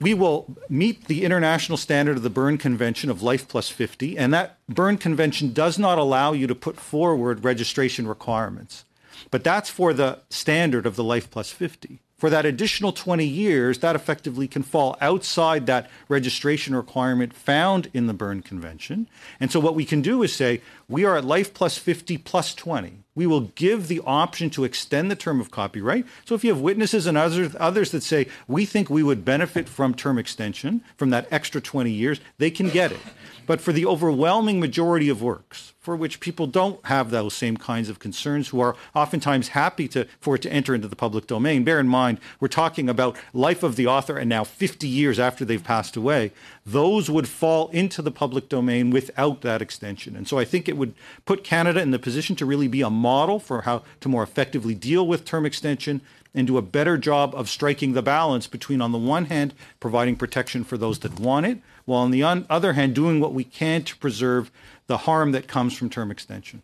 we 0.00 0.14
will 0.14 0.56
meet 0.68 1.06
the 1.06 1.24
international 1.24 1.78
standard 1.78 2.16
of 2.16 2.22
the 2.22 2.30
Berne 2.30 2.58
Convention 2.58 3.10
of 3.10 3.22
Life 3.22 3.48
Plus 3.48 3.68
50, 3.68 4.18
and 4.18 4.32
that 4.34 4.58
Berne 4.68 4.98
Convention 4.98 5.52
does 5.52 5.78
not 5.78 5.98
allow 5.98 6.32
you 6.32 6.46
to 6.46 6.54
put 6.54 6.76
forward 6.76 7.44
registration 7.44 8.06
requirements. 8.06 8.84
But 9.30 9.44
that's 9.44 9.70
for 9.70 9.92
the 9.92 10.20
standard 10.28 10.86
of 10.86 10.96
the 10.96 11.04
Life 11.04 11.30
Plus 11.30 11.50
50 11.50 12.00
for 12.16 12.30
that 12.30 12.46
additional 12.46 12.92
20 12.92 13.26
years, 13.26 13.78
that 13.80 13.94
effectively 13.94 14.48
can 14.48 14.62
fall 14.62 14.96
outside 15.00 15.66
that 15.66 15.90
registration 16.08 16.74
requirement 16.74 17.34
found 17.34 17.90
in 17.92 18.06
the 18.06 18.14
Berne 18.14 18.42
Convention. 18.42 19.08
And 19.38 19.52
so 19.52 19.60
what 19.60 19.74
we 19.74 19.84
can 19.84 20.00
do 20.00 20.22
is 20.22 20.34
say, 20.34 20.62
we 20.88 21.04
are 21.04 21.16
at 21.16 21.24
life 21.24 21.52
plus 21.52 21.76
50 21.76 22.16
plus 22.18 22.54
20. 22.54 23.02
We 23.16 23.26
will 23.26 23.40
give 23.56 23.88
the 23.88 24.00
option 24.06 24.50
to 24.50 24.62
extend 24.62 25.10
the 25.10 25.16
term 25.16 25.40
of 25.40 25.50
copyright. 25.50 26.06
So 26.24 26.36
if 26.36 26.44
you 26.44 26.52
have 26.52 26.60
witnesses 26.60 27.06
and 27.06 27.18
others, 27.18 27.56
others 27.58 27.90
that 27.90 28.04
say, 28.04 28.28
we 28.46 28.64
think 28.64 28.88
we 28.88 29.02
would 29.02 29.24
benefit 29.24 29.68
from 29.68 29.94
term 29.94 30.18
extension, 30.18 30.82
from 30.96 31.10
that 31.10 31.26
extra 31.32 31.60
20 31.60 31.90
years, 31.90 32.20
they 32.38 32.52
can 32.52 32.68
get 32.68 32.92
it. 32.92 33.00
But 33.46 33.60
for 33.60 33.72
the 33.72 33.86
overwhelming 33.86 34.60
majority 34.60 35.08
of 35.08 35.22
works, 35.22 35.72
for 35.80 35.94
which 35.94 36.18
people 36.18 36.48
don't 36.48 36.84
have 36.86 37.10
those 37.10 37.32
same 37.32 37.56
kinds 37.56 37.88
of 37.88 38.00
concerns, 38.00 38.48
who 38.48 38.60
are 38.60 38.74
oftentimes 38.94 39.48
happy 39.48 39.86
to, 39.88 40.06
for 40.20 40.34
it 40.34 40.42
to 40.42 40.52
enter 40.52 40.74
into 40.74 40.88
the 40.88 40.96
public 40.96 41.28
domain, 41.28 41.62
bear 41.62 41.78
in 41.78 41.86
mind, 41.86 42.18
we're 42.40 42.48
talking 42.48 42.88
about 42.88 43.16
life 43.32 43.62
of 43.62 43.76
the 43.76 43.86
author 43.86 44.18
and 44.18 44.28
now 44.28 44.42
50 44.42 44.88
years 44.88 45.20
after 45.20 45.44
they've 45.44 45.62
passed 45.62 45.96
away, 45.96 46.32
those 46.64 47.08
would 47.08 47.28
fall 47.28 47.68
into 47.68 48.02
the 48.02 48.10
public 48.10 48.48
domain 48.48 48.90
without 48.90 49.42
that 49.42 49.62
extension. 49.62 50.16
And 50.16 50.26
so 50.26 50.38
I 50.38 50.44
think 50.44 50.68
it 50.68 50.76
would 50.76 50.94
put 51.24 51.44
Canada 51.44 51.80
in 51.80 51.92
the 51.92 51.98
position 52.00 52.34
to 52.36 52.46
really 52.46 52.68
be 52.68 52.82
a 52.82 52.90
model 52.90 53.38
for 53.38 53.62
how 53.62 53.82
to 54.00 54.08
more 54.08 54.24
effectively 54.24 54.74
deal 54.74 55.06
with 55.06 55.24
term 55.24 55.46
extension 55.46 56.00
and 56.34 56.46
do 56.46 56.58
a 56.58 56.62
better 56.62 56.98
job 56.98 57.34
of 57.34 57.48
striking 57.48 57.94
the 57.94 58.02
balance 58.02 58.46
between, 58.46 58.82
on 58.82 58.92
the 58.92 58.98
one 58.98 59.24
hand, 59.26 59.54
providing 59.80 60.16
protection 60.16 60.64
for 60.64 60.76
those 60.76 60.98
that 60.98 61.18
want 61.18 61.46
it, 61.46 61.58
while 61.86 62.02
on 62.02 62.10
the 62.10 62.22
other 62.22 62.74
hand, 62.74 62.94
doing 62.94 63.18
what 63.18 63.32
we 63.32 63.44
can 63.44 63.82
to 63.84 63.96
preserve 63.96 64.50
the 64.86 64.98
harm 64.98 65.32
that 65.32 65.48
comes 65.48 65.76
from 65.76 65.88
term 65.88 66.10
extension. 66.10 66.60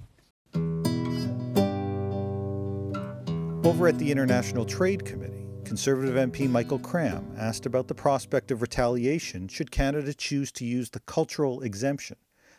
Over 3.64 3.88
at 3.88 3.98
the 3.98 4.10
International 4.10 4.66
Trade 4.66 5.04
Committee, 5.04 5.46
Conservative 5.64 6.16
MP 6.16 6.50
Michael 6.50 6.78
Kram 6.78 7.24
asked 7.38 7.64
about 7.64 7.88
the 7.88 7.94
prospect 7.94 8.50
of 8.50 8.60
retaliation 8.60 9.48
should 9.48 9.70
Canada 9.70 10.12
choose 10.12 10.52
to 10.52 10.66
use 10.66 10.90
the 10.90 11.00
cultural 11.00 11.62
exemption, 11.62 12.16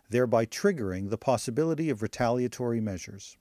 thereby 0.10 0.46
triggering 0.48 1.10
the 1.10 1.18
possibility 1.18 1.90
of 1.92 2.02
retaliatory 2.02 2.80
measures. 2.80 3.38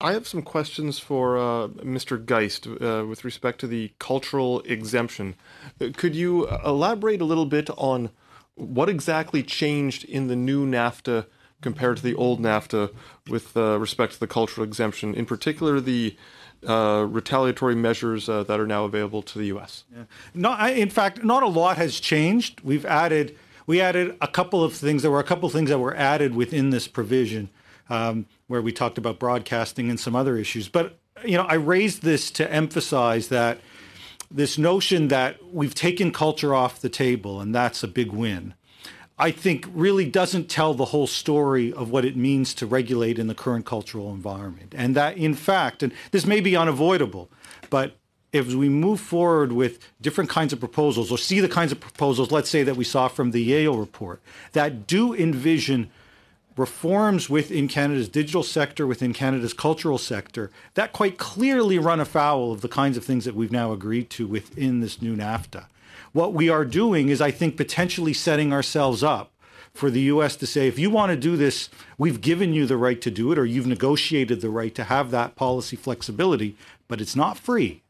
I 0.00 0.12
have 0.12 0.28
some 0.28 0.42
questions 0.42 1.00
for 1.00 1.36
uh, 1.36 1.68
Mr. 1.82 2.24
Geist 2.24 2.68
uh, 2.68 3.04
with 3.04 3.24
respect 3.24 3.58
to 3.60 3.66
the 3.66 3.92
cultural 3.98 4.60
exemption. 4.60 5.34
Uh, 5.80 5.88
could 5.94 6.14
you 6.14 6.48
elaborate 6.64 7.20
a 7.20 7.24
little 7.26 7.46
bit 7.46 7.68
on 7.76 8.10
what 8.58 8.88
exactly 8.88 9.42
changed 9.42 10.04
in 10.04 10.26
the 10.26 10.36
new 10.36 10.66
NAFTA 10.66 11.26
compared 11.60 11.96
to 11.96 12.02
the 12.02 12.14
old 12.14 12.40
NAFTA 12.40 12.94
with 13.28 13.56
uh, 13.56 13.78
respect 13.78 14.14
to 14.14 14.20
the 14.20 14.26
cultural 14.26 14.64
exemption, 14.64 15.14
in 15.14 15.26
particular 15.26 15.80
the 15.80 16.16
uh, 16.66 17.06
retaliatory 17.08 17.74
measures 17.74 18.28
uh, 18.28 18.42
that 18.44 18.58
are 18.58 18.66
now 18.66 18.84
available 18.84 19.22
to 19.22 19.38
the 19.38 19.46
U.S.? 19.46 19.84
Yeah. 19.94 20.04
Not, 20.34 20.72
in 20.72 20.90
fact, 20.90 21.22
not 21.24 21.42
a 21.42 21.48
lot 21.48 21.76
has 21.76 22.00
changed. 22.00 22.60
We've 22.62 22.86
added 22.86 23.36
we 23.66 23.82
added 23.82 24.16
a 24.22 24.28
couple 24.28 24.64
of 24.64 24.72
things. 24.72 25.02
There 25.02 25.10
were 25.10 25.20
a 25.20 25.24
couple 25.24 25.46
of 25.46 25.52
things 25.52 25.68
that 25.68 25.78
were 25.78 25.94
added 25.94 26.34
within 26.34 26.70
this 26.70 26.88
provision 26.88 27.50
um, 27.90 28.24
where 28.46 28.62
we 28.62 28.72
talked 28.72 28.96
about 28.96 29.18
broadcasting 29.18 29.90
and 29.90 30.00
some 30.00 30.16
other 30.16 30.38
issues. 30.38 30.68
But 30.68 30.98
you 31.24 31.36
know, 31.36 31.44
I 31.44 31.54
raised 31.54 32.02
this 32.02 32.30
to 32.32 32.50
emphasize 32.50 33.28
that 33.28 33.58
this 34.30 34.58
notion 34.58 35.08
that 35.08 35.52
we've 35.52 35.74
taken 35.74 36.12
culture 36.12 36.54
off 36.54 36.80
the 36.80 36.88
table 36.88 37.40
and 37.40 37.54
that's 37.54 37.82
a 37.82 37.88
big 37.88 38.12
win. 38.12 38.54
I 39.18 39.32
think 39.32 39.66
really 39.72 40.08
doesn't 40.08 40.48
tell 40.48 40.74
the 40.74 40.86
whole 40.86 41.08
story 41.08 41.72
of 41.72 41.90
what 41.90 42.04
it 42.04 42.16
means 42.16 42.54
to 42.54 42.66
regulate 42.66 43.18
in 43.18 43.26
the 43.26 43.34
current 43.34 43.66
cultural 43.66 44.12
environment. 44.12 44.74
And 44.76 44.94
that, 44.94 45.16
in 45.16 45.34
fact, 45.34 45.82
and 45.82 45.92
this 46.12 46.24
may 46.24 46.40
be 46.40 46.56
unavoidable, 46.56 47.28
but 47.68 47.96
if 48.32 48.52
we 48.54 48.68
move 48.68 49.00
forward 49.00 49.52
with 49.52 49.80
different 50.00 50.30
kinds 50.30 50.52
of 50.52 50.60
proposals 50.60 51.10
or 51.10 51.18
see 51.18 51.40
the 51.40 51.48
kinds 51.48 51.72
of 51.72 51.80
proposals, 51.80 52.30
let's 52.30 52.50
say 52.50 52.62
that 52.62 52.76
we 52.76 52.84
saw 52.84 53.08
from 53.08 53.32
the 53.32 53.42
Yale 53.42 53.76
report, 53.76 54.20
that 54.52 54.86
do 54.86 55.14
envision 55.14 55.90
reforms 56.58 57.30
within 57.30 57.68
Canada's 57.68 58.08
digital 58.08 58.42
sector, 58.42 58.86
within 58.86 59.12
Canada's 59.12 59.52
cultural 59.52 59.98
sector, 59.98 60.50
that 60.74 60.92
quite 60.92 61.18
clearly 61.18 61.78
run 61.78 62.00
afoul 62.00 62.52
of 62.52 62.60
the 62.60 62.68
kinds 62.68 62.96
of 62.96 63.04
things 63.04 63.24
that 63.24 63.34
we've 63.34 63.52
now 63.52 63.72
agreed 63.72 64.10
to 64.10 64.26
within 64.26 64.80
this 64.80 65.00
new 65.00 65.16
NAFTA. 65.16 65.66
What 66.12 66.34
we 66.34 66.48
are 66.48 66.64
doing 66.64 67.08
is, 67.08 67.20
I 67.20 67.30
think, 67.30 67.56
potentially 67.56 68.12
setting 68.12 68.52
ourselves 68.52 69.02
up 69.02 69.30
for 69.72 69.90
the 69.90 70.00
U.S. 70.02 70.34
to 70.36 70.46
say, 70.46 70.66
if 70.66 70.78
you 70.78 70.90
want 70.90 71.10
to 71.10 71.16
do 71.16 71.36
this, 71.36 71.68
we've 71.96 72.20
given 72.20 72.52
you 72.52 72.66
the 72.66 72.76
right 72.76 73.00
to 73.02 73.10
do 73.10 73.30
it, 73.30 73.38
or 73.38 73.46
you've 73.46 73.66
negotiated 73.66 74.40
the 74.40 74.50
right 74.50 74.74
to 74.74 74.84
have 74.84 75.10
that 75.10 75.36
policy 75.36 75.76
flexibility, 75.76 76.56
but 76.88 77.00
it's 77.00 77.14
not 77.14 77.38
free 77.38 77.82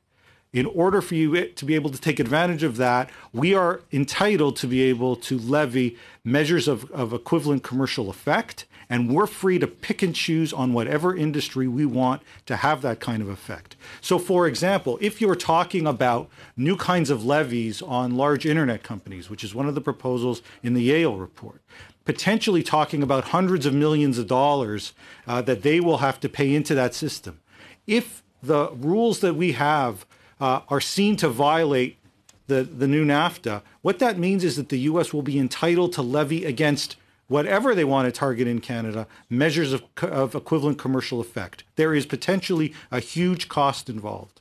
in 0.53 0.67
order 0.67 1.01
for 1.01 1.15
you 1.15 1.49
to 1.49 1.65
be 1.65 1.75
able 1.75 1.91
to 1.91 2.01
take 2.01 2.19
advantage 2.19 2.63
of 2.63 2.77
that, 2.79 3.11
we 3.33 3.55
are 3.55 3.83
entitled 3.93 4.57
to 4.57 4.67
be 4.67 4.83
able 4.83 5.15
to 5.17 5.39
levy 5.39 5.97
measures 6.25 6.67
of, 6.67 6.91
of 6.91 7.13
equivalent 7.13 7.63
commercial 7.63 8.09
effect, 8.09 8.65
and 8.89 9.15
we're 9.15 9.27
free 9.27 9.59
to 9.59 9.67
pick 9.67 10.03
and 10.03 10.15
choose 10.15 10.53
on 10.53 10.73
whatever 10.73 11.15
industry 11.15 11.69
we 11.69 11.85
want 11.85 12.23
to 12.47 12.57
have 12.57 12.81
that 12.81 12.99
kind 12.99 13.21
of 13.21 13.29
effect. 13.29 13.77
So, 14.01 14.19
for 14.19 14.47
example, 14.47 14.99
if 15.03 15.21
you're 15.21 15.35
talking 15.35 15.87
about 15.87 16.31
new 16.57 16.77
kinds 16.77 17.11
of 17.11 17.25
levies 17.25 17.83
on 17.83 18.17
large 18.17 18.47
internet 18.47 18.83
companies, 18.83 19.29
which 19.29 19.45
is 19.45 19.55
one 19.55 19.69
of 19.69 19.75
the 19.75 19.83
proposals 19.83 20.41
in 20.63 20.73
the 20.73 20.83
Yale 20.83 21.17
report, 21.17 21.61
potentially 22.07 22.63
talking 22.63 23.03
about 23.03 23.25
hundreds 23.25 23.67
of 23.67 23.75
millions 23.75 24.17
of 24.17 24.27
dollars 24.27 24.95
uh, 25.27 25.43
that 25.43 25.61
they 25.61 25.79
will 25.79 25.99
have 25.99 26.19
to 26.21 26.29
pay 26.29 26.55
into 26.55 26.75
that 26.75 26.95
system. 26.95 27.39
If 27.87 28.23
the 28.43 28.71
rules 28.71 29.21
that 29.21 29.35
we 29.35 29.53
have 29.53 30.07
uh, 30.41 30.61
are 30.69 30.81
seen 30.81 31.17
to 31.17 31.29
violate 31.29 31.99
the, 32.47 32.63
the 32.63 32.89
new 32.89 33.05
NAFTA, 33.05 33.63
what 33.83 33.99
that 33.99 34.19
means 34.19 34.43
is 34.43 34.57
that 34.57 34.71
the 34.71 34.79
U.S. 34.81 35.13
will 35.13 35.23
be 35.23 35.39
entitled 35.39 35.93
to 35.95 36.03
levy 36.03 36.45
against 36.45 36.97
whatever 37.29 37.75
they 37.75 37.85
want 37.85 38.07
to 38.07 38.13
target 38.13 38.49
in 38.49 38.61
Canada 38.61 39.07
measures 39.31 39.73
of, 39.73 39.83
of 40.03 40.35
equivalent 40.35 40.79
commercial 40.79 41.21
effect. 41.21 41.63
There 41.77 41.95
is 41.95 42.07
potentially 42.07 42.75
a 42.91 43.01
huge 43.01 43.49
cost 43.49 43.89
involved. 43.89 44.41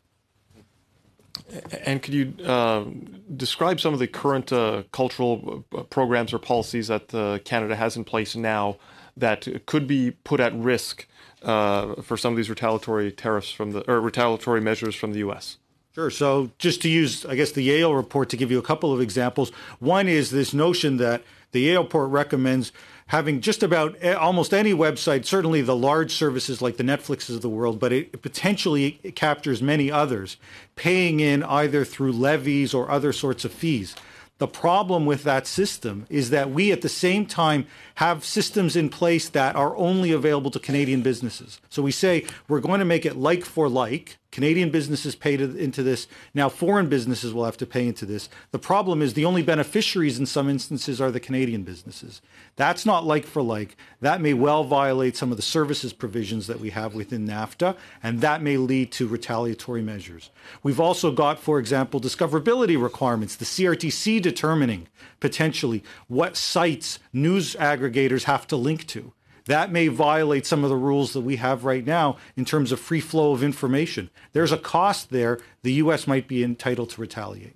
And 1.86 2.01
could 2.01 2.13
you 2.13 2.33
uh, 2.45 2.86
describe 3.36 3.79
some 3.79 3.93
of 3.93 3.99
the 3.99 4.07
current 4.07 4.51
uh, 4.51 4.83
cultural 4.91 5.65
uh, 5.75 5.83
programs 5.83 6.33
or 6.33 6.39
policies 6.39 6.88
that 6.88 7.13
uh, 7.13 7.39
Canada 7.39 7.75
has 7.75 7.95
in 7.95 8.03
place 8.03 8.36
now 8.36 8.77
that 9.15 9.47
could 9.65 9.88
be 9.88 10.12
put 10.12 10.39
at 10.39 10.55
risk 10.55 11.07
uh, 11.43 12.01
for 12.01 12.17
some 12.17 12.33
of 12.33 12.38
these 12.38 12.49
retaliatory 12.49 13.12
tariffs 13.12 13.51
from 13.51 13.71
the 13.71 13.89
or 13.89 14.01
retaliatory 14.01 14.62
measures 14.62 14.95
from 14.95 15.13
the 15.13 15.19
U.S.? 15.19 15.57
Sure. 15.97 16.12
So, 16.12 16.51
just 16.60 16.83
to 16.83 16.89
use, 16.89 17.25
I 17.25 17.33
guess, 17.33 17.53
the 17.53 17.63
Yale 17.63 17.95
report 17.95 18.29
to 18.29 18.38
give 18.38 18.51
you 18.51 18.60
a 18.60 18.62
couple 18.62 18.93
of 18.93 19.01
examples. 19.01 19.49
One 19.79 20.07
is 20.07 20.29
this 20.29 20.53
notion 20.53 20.97
that 20.97 21.23
the 21.53 21.62
Yale 21.62 21.81
report 21.81 22.12
recommends 22.12 22.71
having 23.07 23.41
just 23.41 23.63
about 23.63 24.05
almost 24.05 24.53
any 24.53 24.73
website, 24.73 25.25
certainly 25.25 25.63
the 25.63 25.75
large 25.75 26.13
services 26.13 26.62
like 26.62 26.77
the 26.77 26.83
Netflixes 26.83 27.33
of 27.33 27.41
the 27.41 27.49
world, 27.49 27.79
but 27.79 27.91
it 27.91 28.21
potentially 28.21 28.91
captures 29.15 29.60
many 29.63 29.89
others, 29.89 30.38
paying 30.75 31.19
in 31.19 31.41
either 31.41 31.83
through 31.83 32.12
levies 32.12 32.75
or 32.75 32.91
other 32.91 33.12
sorts 33.12 33.43
of 33.43 33.51
fees. 33.51 33.95
The 34.38 34.47
problem 34.47 35.07
with 35.07 35.23
that 35.23 35.47
system 35.47 36.05
is 36.12 36.29
that 36.29 36.51
we 36.51 36.71
at 36.71 36.83
the 36.83 36.89
same 36.89 37.25
time 37.25 37.65
have 37.95 38.23
systems 38.23 38.75
in 38.75 38.89
place 38.89 39.29
that 39.29 39.55
are 39.55 39.75
only 39.75 40.12
available 40.12 40.51
to 40.51 40.60
Canadian 40.60 41.01
businesses. 41.01 41.60
So 41.69 41.81
we 41.81 41.91
say 41.91 42.23
we're 42.47 42.60
going 42.60 42.77
to 42.77 42.86
make 42.86 43.03
it 43.03 43.17
like 43.17 43.43
for 43.43 43.67
like, 43.67 44.19
Canadian 44.32 44.70
businesses 44.70 45.16
pay 45.16 45.38
to, 45.38 45.56
into 45.56 45.82
this. 45.82 46.08
Now, 46.34 46.50
foreign 46.50 46.90
businesses 46.90 47.34
will 47.34 47.46
have 47.46 47.58
to 47.58 47.66
pay 47.66 47.88
into 47.88 48.06
this. 48.06 48.28
The 48.52 48.60
problem 48.60 49.02
is 49.02 49.13
the 49.13 49.26
only 49.26 49.42
beneficiaries 49.42 50.20
in 50.20 50.26
some 50.26 50.50
instances 50.50 51.00
are 51.00 51.12
the 51.12 51.20
Canadian 51.20 51.63
businesses. 51.63 52.22
That's 52.58 52.86
not 52.86 53.06
like 53.06 53.26
for 53.26 53.42
like. 53.42 53.78
That 54.02 54.22
may 54.22 54.34
well 54.34 54.63
violate 54.63 55.16
some 55.16 55.32
of 55.32 55.38
the 55.38 55.44
services 55.44 55.94
provisions 55.94 56.48
that 56.48 56.60
we 56.60 56.72
have 56.72 56.94
within 56.94 57.26
NAFTA, 57.26 57.78
and 58.04 58.20
that 58.22 58.42
may 58.42 58.58
lead 58.58 58.92
to 58.94 59.08
retaliatory 59.08 59.82
measures. 59.82 60.30
We've 60.62 60.80
also 60.80 61.12
got, 61.12 61.40
for 61.40 61.58
example, 61.58 62.02
discoverability 62.02 62.82
requirements, 62.82 63.36
the 63.36 63.46
CRTC 63.46 64.22
determining 64.22 64.88
potentially 65.20 65.84
what 66.08 66.36
sites 66.36 67.00
news 67.13 67.56
aggregators 67.56 68.24
have 68.24 68.46
to 68.48 68.58
link 68.58 68.86
to. 68.88 69.13
That 69.47 69.71
may 69.71 69.88
violate 69.88 70.45
some 70.45 70.63
of 70.63 70.69
the 70.69 70.75
rules 70.75 71.13
that 71.13 71.21
we 71.21 71.38
have 71.38 71.65
right 71.65 71.86
now 71.86 72.17
in 72.36 72.45
terms 72.45 72.71
of 72.71 72.79
free 72.79 72.99
flow 73.01 73.31
of 73.31 73.43
information. 73.43 74.10
There's 74.33 74.51
a 74.51 74.57
cost 74.57 75.10
there. 75.10 75.39
The 75.63 75.73
U.S. 75.73 76.07
might 76.07 76.27
be 76.27 76.43
entitled 76.43 76.91
to 76.91 77.01
retaliate. 77.01 77.55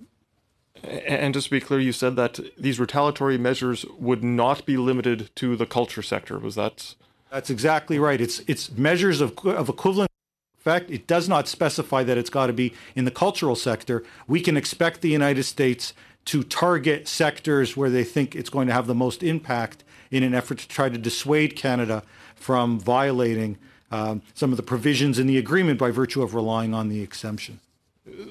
And 0.84 1.32
just 1.32 1.46
to 1.46 1.50
be 1.52 1.60
clear, 1.60 1.78
you 1.78 1.92
said 1.92 2.16
that 2.16 2.40
these 2.58 2.80
retaliatory 2.80 3.38
measures 3.38 3.84
would 3.98 4.24
not 4.24 4.66
be 4.66 4.76
limited 4.76 5.30
to 5.36 5.54
the 5.54 5.66
culture 5.66 6.02
sector. 6.02 6.38
Was 6.38 6.56
that? 6.56 6.96
That's 7.30 7.50
exactly 7.50 7.98
right. 7.98 8.20
It's 8.20 8.40
it's 8.48 8.70
measures 8.72 9.20
of 9.20 9.38
of 9.46 9.68
equivalent 9.68 10.10
effect. 10.58 10.90
It 10.90 11.06
does 11.06 11.28
not 11.28 11.46
specify 11.46 12.02
that 12.02 12.18
it's 12.18 12.30
got 12.30 12.48
to 12.48 12.52
be 12.52 12.74
in 12.96 13.04
the 13.04 13.10
cultural 13.12 13.54
sector. 13.54 14.02
We 14.26 14.40
can 14.40 14.56
expect 14.56 15.02
the 15.02 15.08
United 15.08 15.44
States 15.44 15.94
to 16.26 16.42
target 16.42 17.06
sectors 17.06 17.76
where 17.76 17.90
they 17.90 18.04
think 18.04 18.34
it's 18.34 18.50
going 18.50 18.66
to 18.66 18.72
have 18.72 18.86
the 18.86 18.94
most 18.94 19.22
impact 19.22 19.84
in 20.12 20.22
an 20.22 20.34
effort 20.34 20.58
to 20.58 20.68
try 20.68 20.88
to 20.88 20.98
dissuade 20.98 21.56
Canada 21.56 22.04
from 22.36 22.78
violating 22.78 23.58
um, 23.90 24.22
some 24.34 24.52
of 24.52 24.56
the 24.56 24.62
provisions 24.62 25.18
in 25.18 25.26
the 25.26 25.38
agreement 25.38 25.78
by 25.78 25.90
virtue 25.90 26.22
of 26.22 26.34
relying 26.34 26.72
on 26.72 26.88
the 26.88 27.02
exemption. 27.02 27.58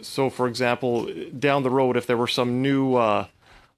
So, 0.01 0.29
for 0.29 0.47
example, 0.47 1.11
down 1.37 1.63
the 1.63 1.69
road, 1.69 1.97
if 1.97 2.05
there 2.05 2.17
were 2.17 2.27
some 2.27 2.61
new 2.61 2.95
uh, 2.95 3.27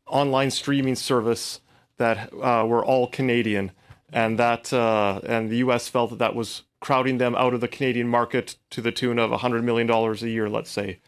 online 0.05 0.51
streaming 0.51 0.95
service 0.95 1.61
that 1.97 2.31
uh, 2.33 2.65
were 2.67 2.83
all 2.83 3.07
Canadian, 3.07 3.71
and 4.11 4.37
that 4.37 4.71
uh, 4.73 5.21
and 5.25 5.49
the 5.49 5.57
U.S. 5.57 5.87
felt 5.87 6.09
that 6.11 6.19
that 6.19 6.35
was 6.35 6.63
crowding 6.79 7.17
them 7.17 7.35
out 7.35 7.53
of 7.53 7.61
the 7.61 7.67
Canadian 7.67 8.07
market 8.07 8.57
to 8.71 8.81
the 8.81 8.91
tune 8.91 9.19
of 9.19 9.31
hundred 9.31 9.63
million 9.63 9.87
dollars 9.87 10.23
a 10.23 10.29
year, 10.29 10.49
let's 10.49 10.71
say, 10.71 10.99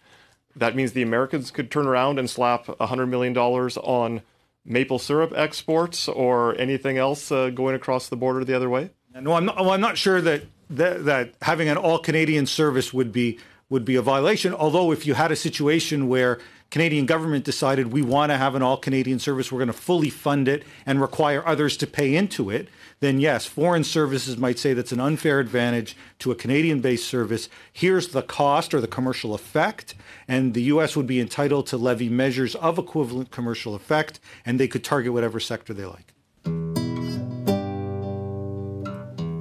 that 0.56 0.76
means 0.76 0.94
the 0.94 1.02
Americans 1.02 1.52
could 1.52 1.70
turn 1.70 1.88
around 1.88 2.20
and 2.20 2.30
slap 2.30 2.68
hundred 2.80 3.08
million 3.08 3.34
dollars 3.34 3.78
on 3.78 4.22
maple 4.66 5.00
syrup 5.00 5.32
exports 5.36 6.08
or 6.08 6.58
anything 6.60 6.98
else 6.98 7.32
uh, 7.32 7.50
going 7.50 7.76
across 7.76 8.10
the 8.10 8.18
border 8.18 8.44
the 8.44 8.56
other 8.56 8.70
way. 8.70 8.90
No, 9.14 9.34
I'm 9.34 9.46
not. 9.46 9.56
Well, 9.58 9.72
I'm 9.72 9.82
not 9.82 9.98
sure 9.98 10.20
that 10.22 10.44
that, 10.72 11.06
that 11.06 11.34
having 11.42 11.70
an 11.70 11.78
all 11.78 12.00
Canadian 12.00 12.46
service 12.46 12.94
would 12.94 13.12
be 13.12 13.40
would 13.70 13.86
be 13.86 13.96
a 13.96 14.02
violation. 14.02 14.54
Although, 14.54 14.92
if 14.92 15.08
you 15.08 15.14
had 15.14 15.32
a 15.32 15.36
situation 15.36 16.08
where 16.08 16.40
Canadian 16.76 17.06
government 17.06 17.46
decided 17.46 17.94
we 17.94 18.02
want 18.02 18.34
to 18.34 18.38
have 18.38 18.54
an 18.54 18.62
all 18.62 18.76
Canadian 18.76 19.18
service, 19.18 19.50
we're 19.50 19.60
going 19.60 19.68
to 19.68 19.74
fully 19.74 20.10
fund 20.10 20.50
it 20.50 20.66
and 20.86 21.00
require 21.00 21.42
others 21.48 21.78
to 21.78 21.88
pay 21.88 22.14
into 22.14 22.50
it, 22.50 22.68
then 23.00 23.18
yes, 23.18 23.46
foreign 23.46 23.86
services 23.86 24.38
might 24.38 24.60
say 24.60 24.74
that's 24.74 24.92
an 24.92 25.00
unfair 25.00 25.40
advantage 25.40 25.96
to 26.20 26.34
a 26.34 26.36
Canadian 26.36 26.82
based 26.82 27.08
service. 27.08 27.48
Here's 27.72 28.10
the 28.10 28.22
cost 28.22 28.74
or 28.74 28.82
the 28.82 28.90
commercial 28.90 29.34
effect, 29.34 29.96
and 30.28 30.54
the 30.54 30.64
U.S. 30.64 30.98
would 30.98 31.08
be 31.08 31.22
entitled 31.22 31.66
to 31.68 31.78
levy 31.78 32.10
measures 32.10 32.56
of 32.56 32.78
equivalent 32.78 33.32
commercial 33.32 33.74
effect, 33.74 34.20
and 34.46 34.60
they 34.60 34.68
could 34.68 34.84
target 34.84 35.14
whatever 35.14 35.40
sector 35.40 35.74
they 35.74 35.86
like. 35.86 36.12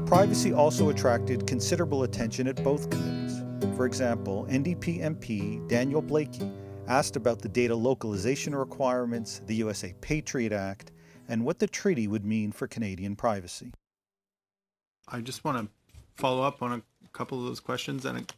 Privacy 0.07 0.53
also 0.53 0.89
attracted 0.89 1.49
considerable 1.49 2.05
attention 2.05 2.47
at 2.47 2.63
both 2.63 2.89
committees. 2.91 3.43
For 3.77 3.87
example, 3.87 4.47
NDP 4.49 5.01
MP 5.01 5.69
Daniel 5.69 6.01
Blaikie 6.01 6.64
asked 6.87 7.17
about 7.17 7.41
the 7.41 7.49
data 7.49 7.75
localization 7.75 8.55
requirements, 8.55 9.41
the 9.47 9.55
USA 9.57 9.95
Patriot 10.01 10.53
Act, 10.53 10.93
and 11.29 11.45
what 11.45 11.59
the 11.59 11.67
treaty 11.67 12.07
would 12.07 12.25
mean 12.25 12.53
for 12.53 12.67
Canadian 12.67 13.17
privacy. 13.17 13.73
I 15.09 15.21
just 15.21 15.45
want 15.45 15.59
to 15.59 15.69
follow 16.17 16.43
up 16.43 16.63
on 16.63 16.73
a 16.73 17.09
couple 17.13 17.39
of 17.39 17.47
those 17.47 17.61
questions, 17.61 18.05
and 18.05 18.33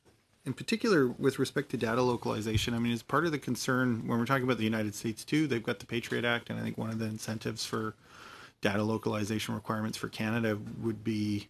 in 0.44 0.52
particular 0.52 1.08
with 1.08 1.38
respect 1.38 1.70
to 1.70 1.76
data 1.76 2.02
localization. 2.02 2.74
I 2.74 2.78
mean, 2.78 2.92
as 2.92 3.02
part 3.02 3.26
of 3.26 3.32
the 3.32 3.38
concern 3.38 4.06
when 4.06 4.18
we're 4.18 4.26
talking 4.26 4.44
about 4.44 4.58
the 4.58 4.64
United 4.64 4.94
States 4.94 5.24
too, 5.24 5.46
they've 5.46 5.62
got 5.62 5.80
the 5.80 5.86
Patriot 5.86 6.24
Act, 6.24 6.50
and 6.50 6.58
I 6.58 6.62
think 6.62 6.78
one 6.78 6.90
of 6.90 6.98
the 6.98 7.06
incentives 7.06 7.64
for 7.64 7.94
data 8.60 8.82
localization 8.82 9.54
requirements 9.54 9.98
for 9.98 10.08
Canada 10.08 10.58
would 10.80 11.04
be 11.04 11.48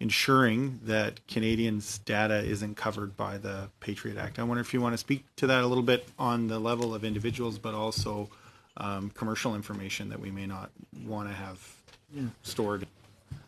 ensuring 0.00 0.80
that 0.84 1.26
Canadians' 1.28 1.98
data 1.98 2.42
isn't 2.42 2.76
covered 2.76 3.16
by 3.16 3.38
the 3.38 3.70
Patriot 3.80 4.16
Act. 4.16 4.38
I 4.38 4.42
wonder 4.42 4.60
if 4.60 4.74
you 4.74 4.80
want 4.80 4.94
to 4.94 4.98
speak 4.98 5.24
to 5.36 5.46
that 5.46 5.62
a 5.62 5.66
little 5.66 5.84
bit 5.84 6.08
on 6.18 6.48
the 6.48 6.58
level 6.58 6.94
of 6.94 7.04
individuals, 7.04 7.58
but 7.58 7.74
also 7.74 8.28
um, 8.76 9.10
commercial 9.10 9.54
information 9.54 10.08
that 10.08 10.20
we 10.20 10.30
may 10.30 10.46
not 10.46 10.70
want 11.06 11.28
to 11.28 11.34
have 11.34 11.76
stored. 12.42 12.86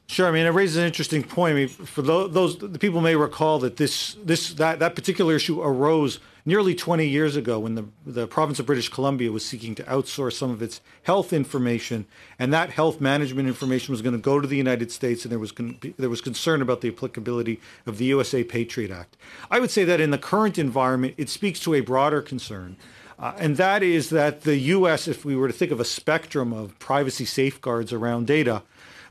Sure. 0.06 0.28
I 0.28 0.32
mean, 0.32 0.46
it 0.46 0.50
raises 0.50 0.76
an 0.76 0.84
interesting 0.84 1.22
point. 1.22 1.52
I 1.52 1.54
mean, 1.54 1.68
for 1.68 2.02
those 2.02 2.58
the 2.58 2.78
people 2.78 3.00
may 3.00 3.16
recall 3.16 3.58
that 3.60 3.78
this 3.78 4.16
this 4.22 4.52
that 4.54 4.78
that 4.78 4.94
particular 4.94 5.34
issue 5.34 5.62
arose 5.62 6.20
nearly 6.46 6.74
20 6.74 7.06
years 7.06 7.36
ago 7.36 7.58
when 7.58 7.74
the 7.74 7.86
the 8.04 8.26
province 8.26 8.58
of 8.58 8.66
British 8.66 8.90
Columbia 8.90 9.32
was 9.32 9.46
seeking 9.46 9.74
to 9.76 9.82
outsource 9.84 10.34
some 10.34 10.50
of 10.50 10.60
its 10.60 10.82
health 11.04 11.32
information, 11.32 12.04
and 12.38 12.52
that 12.52 12.70
health 12.70 13.00
management 13.00 13.48
information 13.48 13.92
was 13.92 14.02
going 14.02 14.14
to 14.14 14.20
go 14.20 14.40
to 14.40 14.46
the 14.46 14.58
United 14.58 14.92
States, 14.92 15.24
and 15.24 15.32
there 15.32 15.38
was 15.38 15.54
there 15.96 16.10
was 16.10 16.20
concern 16.20 16.60
about 16.60 16.82
the 16.82 16.88
applicability 16.88 17.58
of 17.86 17.96
the 17.96 18.04
USA 18.06 18.44
Patriot 18.44 18.90
Act. 18.90 19.16
I 19.50 19.58
would 19.58 19.70
say 19.70 19.84
that 19.84 20.00
in 20.00 20.10
the 20.10 20.18
current 20.18 20.58
environment, 20.58 21.14
it 21.16 21.30
speaks 21.30 21.60
to 21.60 21.72
a 21.74 21.80
broader 21.80 22.20
concern. 22.20 22.76
Uh, 23.16 23.32
and 23.38 23.56
that 23.56 23.82
is 23.82 24.10
that 24.10 24.40
the 24.40 24.56
U.S., 24.56 25.06
if 25.06 25.24
we 25.24 25.36
were 25.36 25.46
to 25.46 25.54
think 25.54 25.70
of 25.70 25.78
a 25.78 25.84
spectrum 25.84 26.52
of 26.52 26.76
privacy 26.80 27.24
safeguards 27.24 27.92
around 27.92 28.26
data, 28.26 28.62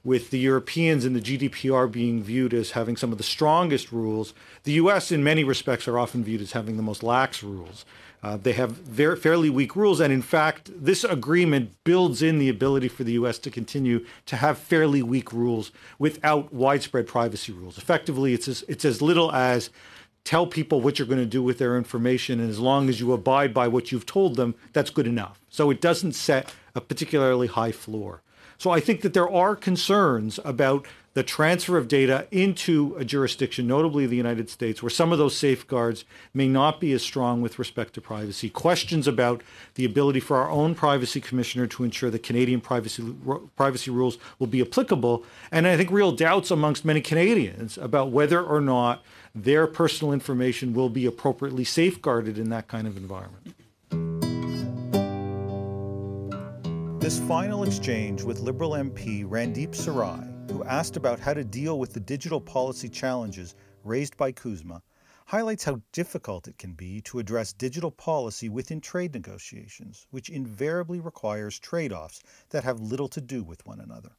with 0.04 0.32
the 0.32 0.39
Europeans 0.39 1.06
and 1.06 1.16
the 1.16 1.22
GDPR 1.22 1.89
being 1.89 2.22
viewed 2.22 2.54
as 2.54 2.72
having 2.72 2.98
some 2.98 3.12
of 3.12 3.18
the 3.18 3.24
strongest 3.24 3.92
rules, 3.92 4.34
the 4.63 4.74
U.S. 4.74 5.12
in 5.12 5.24
many 5.24 5.44
respects 5.44 5.88
are 5.88 5.98
often 5.98 6.24
viewed 6.24 6.42
as 6.42 6.52
having 6.52 6.76
the 6.76 6.84
most 6.84 7.04
lax 7.04 7.42
rules. 7.42 7.86
Uh, 8.22 8.38
they 8.38 8.54
have 8.54 8.72
very, 8.72 9.18
fairly 9.18 9.50
weak 9.50 9.76
rules, 9.76 10.00
and 10.00 10.13
in 10.13 10.22
fact, 10.22 10.72
this 10.74 11.04
agreement 11.04 11.72
builds 11.84 12.22
in 12.22 12.39
the 12.39 12.48
ability 12.48 12.88
for 12.88 13.04
the 13.04 13.13
U.S. 13.13 13.38
to 13.39 13.52
continue 13.52 14.06
to 14.26 14.38
have 14.38 14.58
fairly 14.58 15.04
weak 15.04 15.34
rules 15.34 15.72
without 16.00 16.54
widespread 16.54 17.06
privacy 17.06 17.52
rules. 17.52 17.78
Effectively, 17.78 18.34
it's 18.34 18.48
as, 18.48 18.63
it's 18.70 18.86
as 18.86 19.02
little 19.02 19.32
as 19.34 19.70
tell 20.24 20.48
people 20.48 20.80
what 20.80 20.98
you're 20.98 21.08
going 21.08 21.20
to 21.20 21.26
do 21.26 21.44
with 21.44 21.58
their 21.58 21.78
information. 21.78 22.39
And 22.39 22.50
as 22.50 22.60
long 22.60 22.88
as 22.88 23.02
you 23.02 23.12
abide 23.12 23.54
by 23.54 23.68
what 23.68 23.92
you've 23.92 24.06
told 24.06 24.38
them, 24.38 24.56
that's 24.72 24.89
good 24.89 25.08
enough. 25.08 25.39
So 25.50 25.70
it 25.70 25.82
doesn't 25.82 26.13
set 26.13 26.54
a 26.76 26.82
particularly 26.82 27.48
high 27.48 27.74
floor. 27.74 28.22
So 28.58 28.72
I 28.72 28.80
think 28.80 29.02
that 29.02 29.13
there 29.13 29.30
are 29.30 29.56
concerns 29.56 30.39
about 30.44 30.88
the 31.13 31.24
transfer 31.24 31.78
of 31.78 31.88
data 31.88 32.28
into 32.32 32.96
a 32.98 33.06
jurisdiction, 33.06 33.68
notably 33.68 34.08
the 34.08 34.16
United 34.16 34.50
States, 34.50 34.82
where 34.82 34.89
some 34.89 35.12
of 35.12 35.20
those 35.20 35.38
safeguards 35.38 36.06
may 36.34 36.48
not 36.48 36.80
be 36.80 36.92
as 36.92 37.04
strong 37.04 37.42
with 37.42 37.60
respect 37.60 37.94
to 37.94 38.02
privacy. 38.02 38.50
Questions 38.50 39.08
about 39.08 39.44
the 39.76 39.86
ability 39.86 40.20
for 40.20 40.38
our 40.38 40.50
own 40.50 40.74
privacy 40.74 41.22
commissioner 41.22 41.68
to 41.68 41.84
ensure 41.84 42.10
that 42.10 42.24
Canadian 42.24 42.62
privacy 42.62 43.04
privacy 43.56 43.92
rules 43.92 44.18
will 44.39 44.48
be 44.48 44.62
applicable, 44.62 45.24
and 45.52 45.68
I 45.68 45.78
think 45.78 45.92
real 45.92 46.12
doubts 46.12 46.50
amongst 46.50 46.84
many 46.84 47.02
Canadians 47.02 47.78
about 47.78 48.10
whether 48.10 48.42
or 48.42 48.60
not 48.60 49.04
their 49.36 49.68
personal 49.68 50.13
information 50.13 50.74
will 50.74 50.89
be 50.89 51.06
appropriately 51.06 51.63
safeguarded 51.63 52.39
in 52.39 52.50
that 52.50 52.68
kind 52.68 52.88
of 52.88 52.98
environment. 52.98 53.56
This 57.04 57.20
final 57.20 57.66
exchange 57.66 58.24
with 58.24 58.39
Liberal 58.39 58.72
MP 58.72 59.26
Randeep 59.26 59.76
Sarai, 59.76 60.26
who 60.50 60.63
asked 60.63 60.96
about 60.96 61.20
how 61.20 61.34
to 61.34 61.44
deal 61.44 61.78
with 61.78 61.92
the 61.92 62.00
digital 62.00 62.39
policy 62.39 62.88
challenges 62.88 63.56
raised 63.84 64.16
by 64.16 64.32
CUSMA, 64.32 64.82
highlights 65.26 65.66
how 65.66 65.82
difficult 65.92 66.48
it 66.48 66.58
can 66.58 66.72
be 66.72 67.02
to 67.02 67.20
address 67.20 67.52
digital 67.52 67.92
policy 67.92 68.48
within 68.48 68.80
trade 68.80 69.13
negotiations, 69.13 70.08
which 70.12 70.30
invariably 70.30 71.02
requires 71.02 71.60
trade 71.60 71.92
offs 71.92 72.24
that 72.52 72.63
have 72.63 72.80
little 72.80 73.10
to 73.10 73.20
do 73.20 73.44
with 73.44 73.66
one 73.66 73.82
another. 73.82 74.16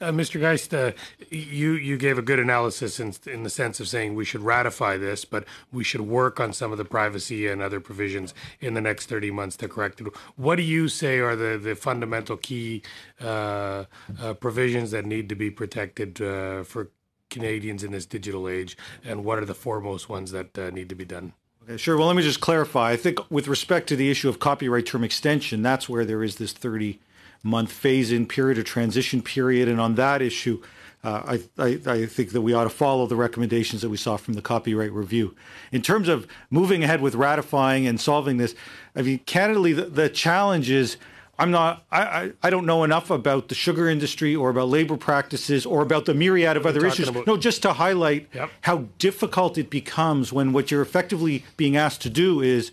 Uh, 0.00 0.12
Mr. 0.12 0.40
Geist, 0.40 0.72
uh, 0.72 0.92
you 1.30 1.72
you 1.72 1.96
gave 1.96 2.18
a 2.18 2.22
good 2.22 2.38
analysis 2.38 3.00
in 3.00 3.14
in 3.26 3.42
the 3.42 3.50
sense 3.50 3.80
of 3.80 3.88
saying 3.88 4.14
we 4.14 4.24
should 4.24 4.42
ratify 4.42 4.96
this, 4.96 5.24
but 5.24 5.44
we 5.72 5.82
should 5.82 6.02
work 6.02 6.38
on 6.38 6.52
some 6.52 6.70
of 6.70 6.78
the 6.78 6.84
privacy 6.84 7.46
and 7.48 7.60
other 7.60 7.80
provisions 7.80 8.32
in 8.60 8.74
the 8.74 8.80
next 8.80 9.06
thirty 9.06 9.30
months 9.30 9.56
to 9.56 9.68
correct 9.68 10.00
it. 10.00 10.06
What 10.36 10.56
do 10.56 10.62
you 10.62 10.88
say 10.88 11.18
are 11.18 11.34
the 11.34 11.58
the 11.58 11.74
fundamental 11.74 12.36
key 12.36 12.82
uh, 13.20 13.84
uh 14.20 14.34
provisions 14.34 14.92
that 14.92 15.04
need 15.04 15.28
to 15.28 15.34
be 15.34 15.50
protected 15.50 16.20
uh, 16.22 16.62
for 16.62 16.90
Canadians 17.28 17.82
in 17.82 17.90
this 17.92 18.06
digital 18.06 18.48
age, 18.48 18.76
and 19.04 19.24
what 19.24 19.38
are 19.38 19.44
the 19.44 19.54
foremost 19.54 20.08
ones 20.08 20.30
that 20.30 20.56
uh, 20.56 20.70
need 20.70 20.88
to 20.88 20.94
be 20.94 21.04
done? 21.04 21.32
Sure. 21.76 21.98
Well, 21.98 22.06
let 22.06 22.16
me 22.16 22.22
just 22.22 22.40
clarify. 22.40 22.92
I 22.92 22.96
think 22.96 23.30
with 23.30 23.46
respect 23.46 23.88
to 23.88 23.96
the 23.96 24.10
issue 24.10 24.28
of 24.28 24.38
copyright 24.38 24.86
term 24.86 25.04
extension, 25.04 25.60
that's 25.60 25.88
where 25.88 26.04
there 26.04 26.22
is 26.22 26.36
this 26.36 26.52
thirty 26.52 27.00
month 27.42 27.72
phase 27.72 28.12
in 28.12 28.26
period, 28.26 28.58
a 28.58 28.62
transition 28.62 29.22
period. 29.22 29.68
And 29.68 29.80
on 29.80 29.94
that 29.94 30.22
issue, 30.22 30.62
uh, 31.04 31.38
I, 31.58 31.62
I, 31.62 31.80
I, 31.86 32.06
think 32.06 32.32
that 32.32 32.40
we 32.40 32.52
ought 32.52 32.64
to 32.64 32.70
follow 32.70 33.06
the 33.06 33.14
recommendations 33.14 33.82
that 33.82 33.88
we 33.88 33.96
saw 33.96 34.16
from 34.16 34.34
the 34.34 34.42
copyright 34.42 34.92
review. 34.92 35.36
In 35.70 35.80
terms 35.80 36.08
of 36.08 36.26
moving 36.50 36.82
ahead 36.82 37.00
with 37.00 37.14
ratifying 37.14 37.86
and 37.86 38.00
solving 38.00 38.36
this, 38.36 38.54
I 38.96 39.02
mean, 39.02 39.20
candidly, 39.20 39.72
the, 39.72 39.84
the 39.84 40.08
challenge 40.08 40.70
is 40.70 40.96
I'm 41.38 41.52
not, 41.52 41.84
I, 41.92 42.32
I, 42.42 42.50
don't 42.50 42.66
know 42.66 42.82
enough 42.82 43.10
about 43.10 43.48
the 43.48 43.54
sugar 43.54 43.88
industry 43.88 44.34
or 44.34 44.50
about 44.50 44.68
labor 44.68 44.96
practices 44.96 45.64
or 45.64 45.82
about 45.82 46.06
the 46.06 46.14
myriad 46.14 46.56
of 46.56 46.66
other 46.66 46.84
issues. 46.84 47.06
About? 47.08 47.28
No, 47.28 47.36
just 47.36 47.62
to 47.62 47.74
highlight 47.74 48.28
yep. 48.34 48.50
how 48.62 48.86
difficult 48.98 49.56
it 49.56 49.70
becomes 49.70 50.32
when 50.32 50.52
what 50.52 50.72
you're 50.72 50.82
effectively 50.82 51.44
being 51.56 51.76
asked 51.76 52.02
to 52.02 52.10
do 52.10 52.40
is 52.40 52.72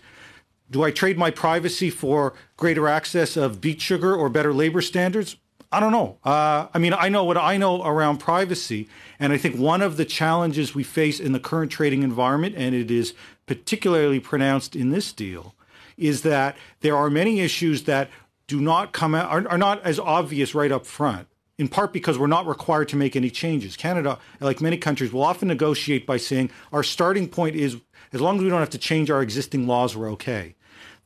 do 0.70 0.82
I 0.82 0.90
trade 0.90 1.18
my 1.18 1.30
privacy 1.30 1.90
for 1.90 2.34
greater 2.56 2.88
access 2.88 3.36
of 3.36 3.60
beet 3.60 3.80
sugar 3.80 4.14
or 4.14 4.28
better 4.28 4.52
labor 4.52 4.82
standards? 4.82 5.36
I 5.72 5.80
don't 5.80 5.92
know. 5.92 6.18
Uh, 6.24 6.68
I 6.72 6.78
mean, 6.78 6.94
I 6.94 7.08
know 7.08 7.24
what 7.24 7.36
I 7.36 7.56
know 7.56 7.84
around 7.84 8.18
privacy. 8.18 8.88
And 9.18 9.32
I 9.32 9.36
think 9.36 9.56
one 9.56 9.82
of 9.82 9.96
the 9.96 10.04
challenges 10.04 10.74
we 10.74 10.82
face 10.82 11.20
in 11.20 11.32
the 11.32 11.40
current 11.40 11.70
trading 11.72 12.02
environment, 12.02 12.54
and 12.56 12.74
it 12.74 12.90
is 12.90 13.14
particularly 13.46 14.20
pronounced 14.20 14.76
in 14.76 14.90
this 14.90 15.12
deal, 15.12 15.54
is 15.96 16.22
that 16.22 16.56
there 16.80 16.96
are 16.96 17.10
many 17.10 17.40
issues 17.40 17.84
that 17.84 18.10
do 18.46 18.60
not 18.60 18.92
come 18.92 19.14
out, 19.14 19.30
are, 19.30 19.48
are 19.48 19.58
not 19.58 19.82
as 19.82 19.98
obvious 19.98 20.54
right 20.54 20.70
up 20.70 20.86
front 20.86 21.26
in 21.58 21.68
part 21.68 21.92
because 21.92 22.18
we're 22.18 22.26
not 22.26 22.46
required 22.46 22.88
to 22.88 22.96
make 22.96 23.16
any 23.16 23.30
changes. 23.30 23.76
Canada, 23.76 24.18
like 24.40 24.60
many 24.60 24.76
countries, 24.76 25.12
will 25.12 25.22
often 25.22 25.48
negotiate 25.48 26.06
by 26.06 26.16
saying 26.16 26.50
our 26.72 26.82
starting 26.82 27.28
point 27.28 27.56
is 27.56 27.78
as 28.12 28.20
long 28.20 28.36
as 28.36 28.42
we 28.42 28.48
don't 28.48 28.60
have 28.60 28.70
to 28.70 28.78
change 28.78 29.10
our 29.10 29.22
existing 29.22 29.66
laws, 29.66 29.96
we're 29.96 30.10
okay. 30.12 30.54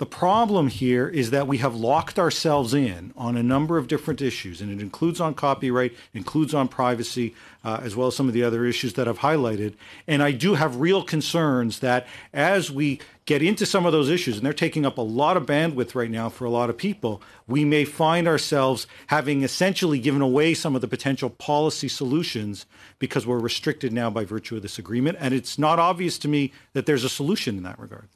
The 0.00 0.06
problem 0.06 0.68
here 0.68 1.06
is 1.06 1.28
that 1.28 1.46
we 1.46 1.58
have 1.58 1.74
locked 1.74 2.18
ourselves 2.18 2.72
in 2.72 3.12
on 3.18 3.36
a 3.36 3.42
number 3.42 3.76
of 3.76 3.86
different 3.86 4.22
issues, 4.22 4.62
and 4.62 4.72
it 4.72 4.80
includes 4.80 5.20
on 5.20 5.34
copyright, 5.34 5.92
includes 6.14 6.54
on 6.54 6.68
privacy, 6.68 7.34
uh, 7.62 7.80
as 7.82 7.94
well 7.94 8.08
as 8.08 8.16
some 8.16 8.26
of 8.26 8.32
the 8.32 8.42
other 8.42 8.64
issues 8.64 8.94
that 8.94 9.06
I've 9.06 9.18
highlighted. 9.18 9.74
And 10.06 10.22
I 10.22 10.32
do 10.32 10.54
have 10.54 10.80
real 10.80 11.02
concerns 11.02 11.80
that 11.80 12.06
as 12.32 12.70
we 12.70 12.98
get 13.26 13.42
into 13.42 13.66
some 13.66 13.84
of 13.84 13.92
those 13.92 14.08
issues, 14.08 14.38
and 14.38 14.46
they're 14.46 14.54
taking 14.54 14.86
up 14.86 14.96
a 14.96 15.02
lot 15.02 15.36
of 15.36 15.44
bandwidth 15.44 15.94
right 15.94 16.10
now 16.10 16.30
for 16.30 16.46
a 16.46 16.50
lot 16.50 16.70
of 16.70 16.78
people, 16.78 17.20
we 17.46 17.66
may 17.66 17.84
find 17.84 18.26
ourselves 18.26 18.86
having 19.08 19.42
essentially 19.42 19.98
given 19.98 20.22
away 20.22 20.54
some 20.54 20.74
of 20.74 20.80
the 20.80 20.88
potential 20.88 21.28
policy 21.28 21.88
solutions 21.88 22.64
because 22.98 23.26
we're 23.26 23.38
restricted 23.38 23.92
now 23.92 24.08
by 24.08 24.24
virtue 24.24 24.56
of 24.56 24.62
this 24.62 24.78
agreement. 24.78 25.18
And 25.20 25.34
it's 25.34 25.58
not 25.58 25.78
obvious 25.78 26.16
to 26.20 26.28
me 26.28 26.54
that 26.72 26.86
there's 26.86 27.04
a 27.04 27.10
solution 27.10 27.58
in 27.58 27.64
that 27.64 27.78
regard. 27.78 28.08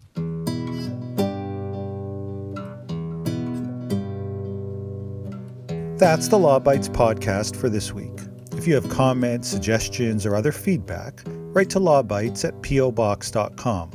That's 6.05 6.29
the 6.29 6.38
Law 6.38 6.61
Bytes 6.61 6.90
podcast 6.90 7.57
for 7.57 7.71
this 7.71 7.95
week. 7.95 8.12
If 8.53 8.67
you 8.67 8.75
have 8.75 8.90
comments, 8.90 9.49
suggestions, 9.49 10.27
or 10.27 10.37
other 10.37 10.53
feedback, 10.53 11.23
write 11.27 11.71
to 11.71 11.81
lawbytes 11.81 12.45
at 12.45 12.61
pobox.com. 12.61 13.90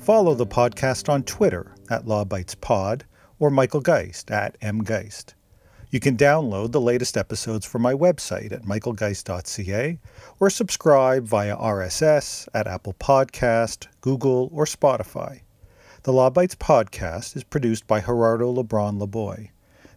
Follow 0.00 0.34
the 0.34 0.46
podcast 0.46 1.10
on 1.10 1.24
Twitter 1.24 1.74
at 1.90 2.06
lawbytespod 2.06 3.02
or 3.38 3.50
Michael 3.50 3.82
Geist 3.82 4.30
at 4.30 4.58
mgeist. 4.60 5.34
You 5.90 6.00
can 6.00 6.16
download 6.16 6.72
the 6.72 6.80
latest 6.80 7.18
episodes 7.18 7.66
from 7.66 7.82
my 7.82 7.92
website 7.92 8.52
at 8.52 8.62
michaelgeist.ca 8.62 9.98
or 10.40 10.48
subscribe 10.48 11.26
via 11.26 11.54
RSS 11.54 12.48
at 12.54 12.66
Apple 12.66 12.94
Podcast, 12.94 13.88
Google, 14.00 14.48
or 14.54 14.64
Spotify. 14.64 15.42
The 16.04 16.14
Law 16.14 16.30
Bytes 16.30 16.56
podcast 16.56 17.36
is 17.36 17.44
produced 17.44 17.86
by 17.86 18.00
Gerardo 18.00 18.54
Lebron 18.54 18.98
Laboy. 18.98 19.50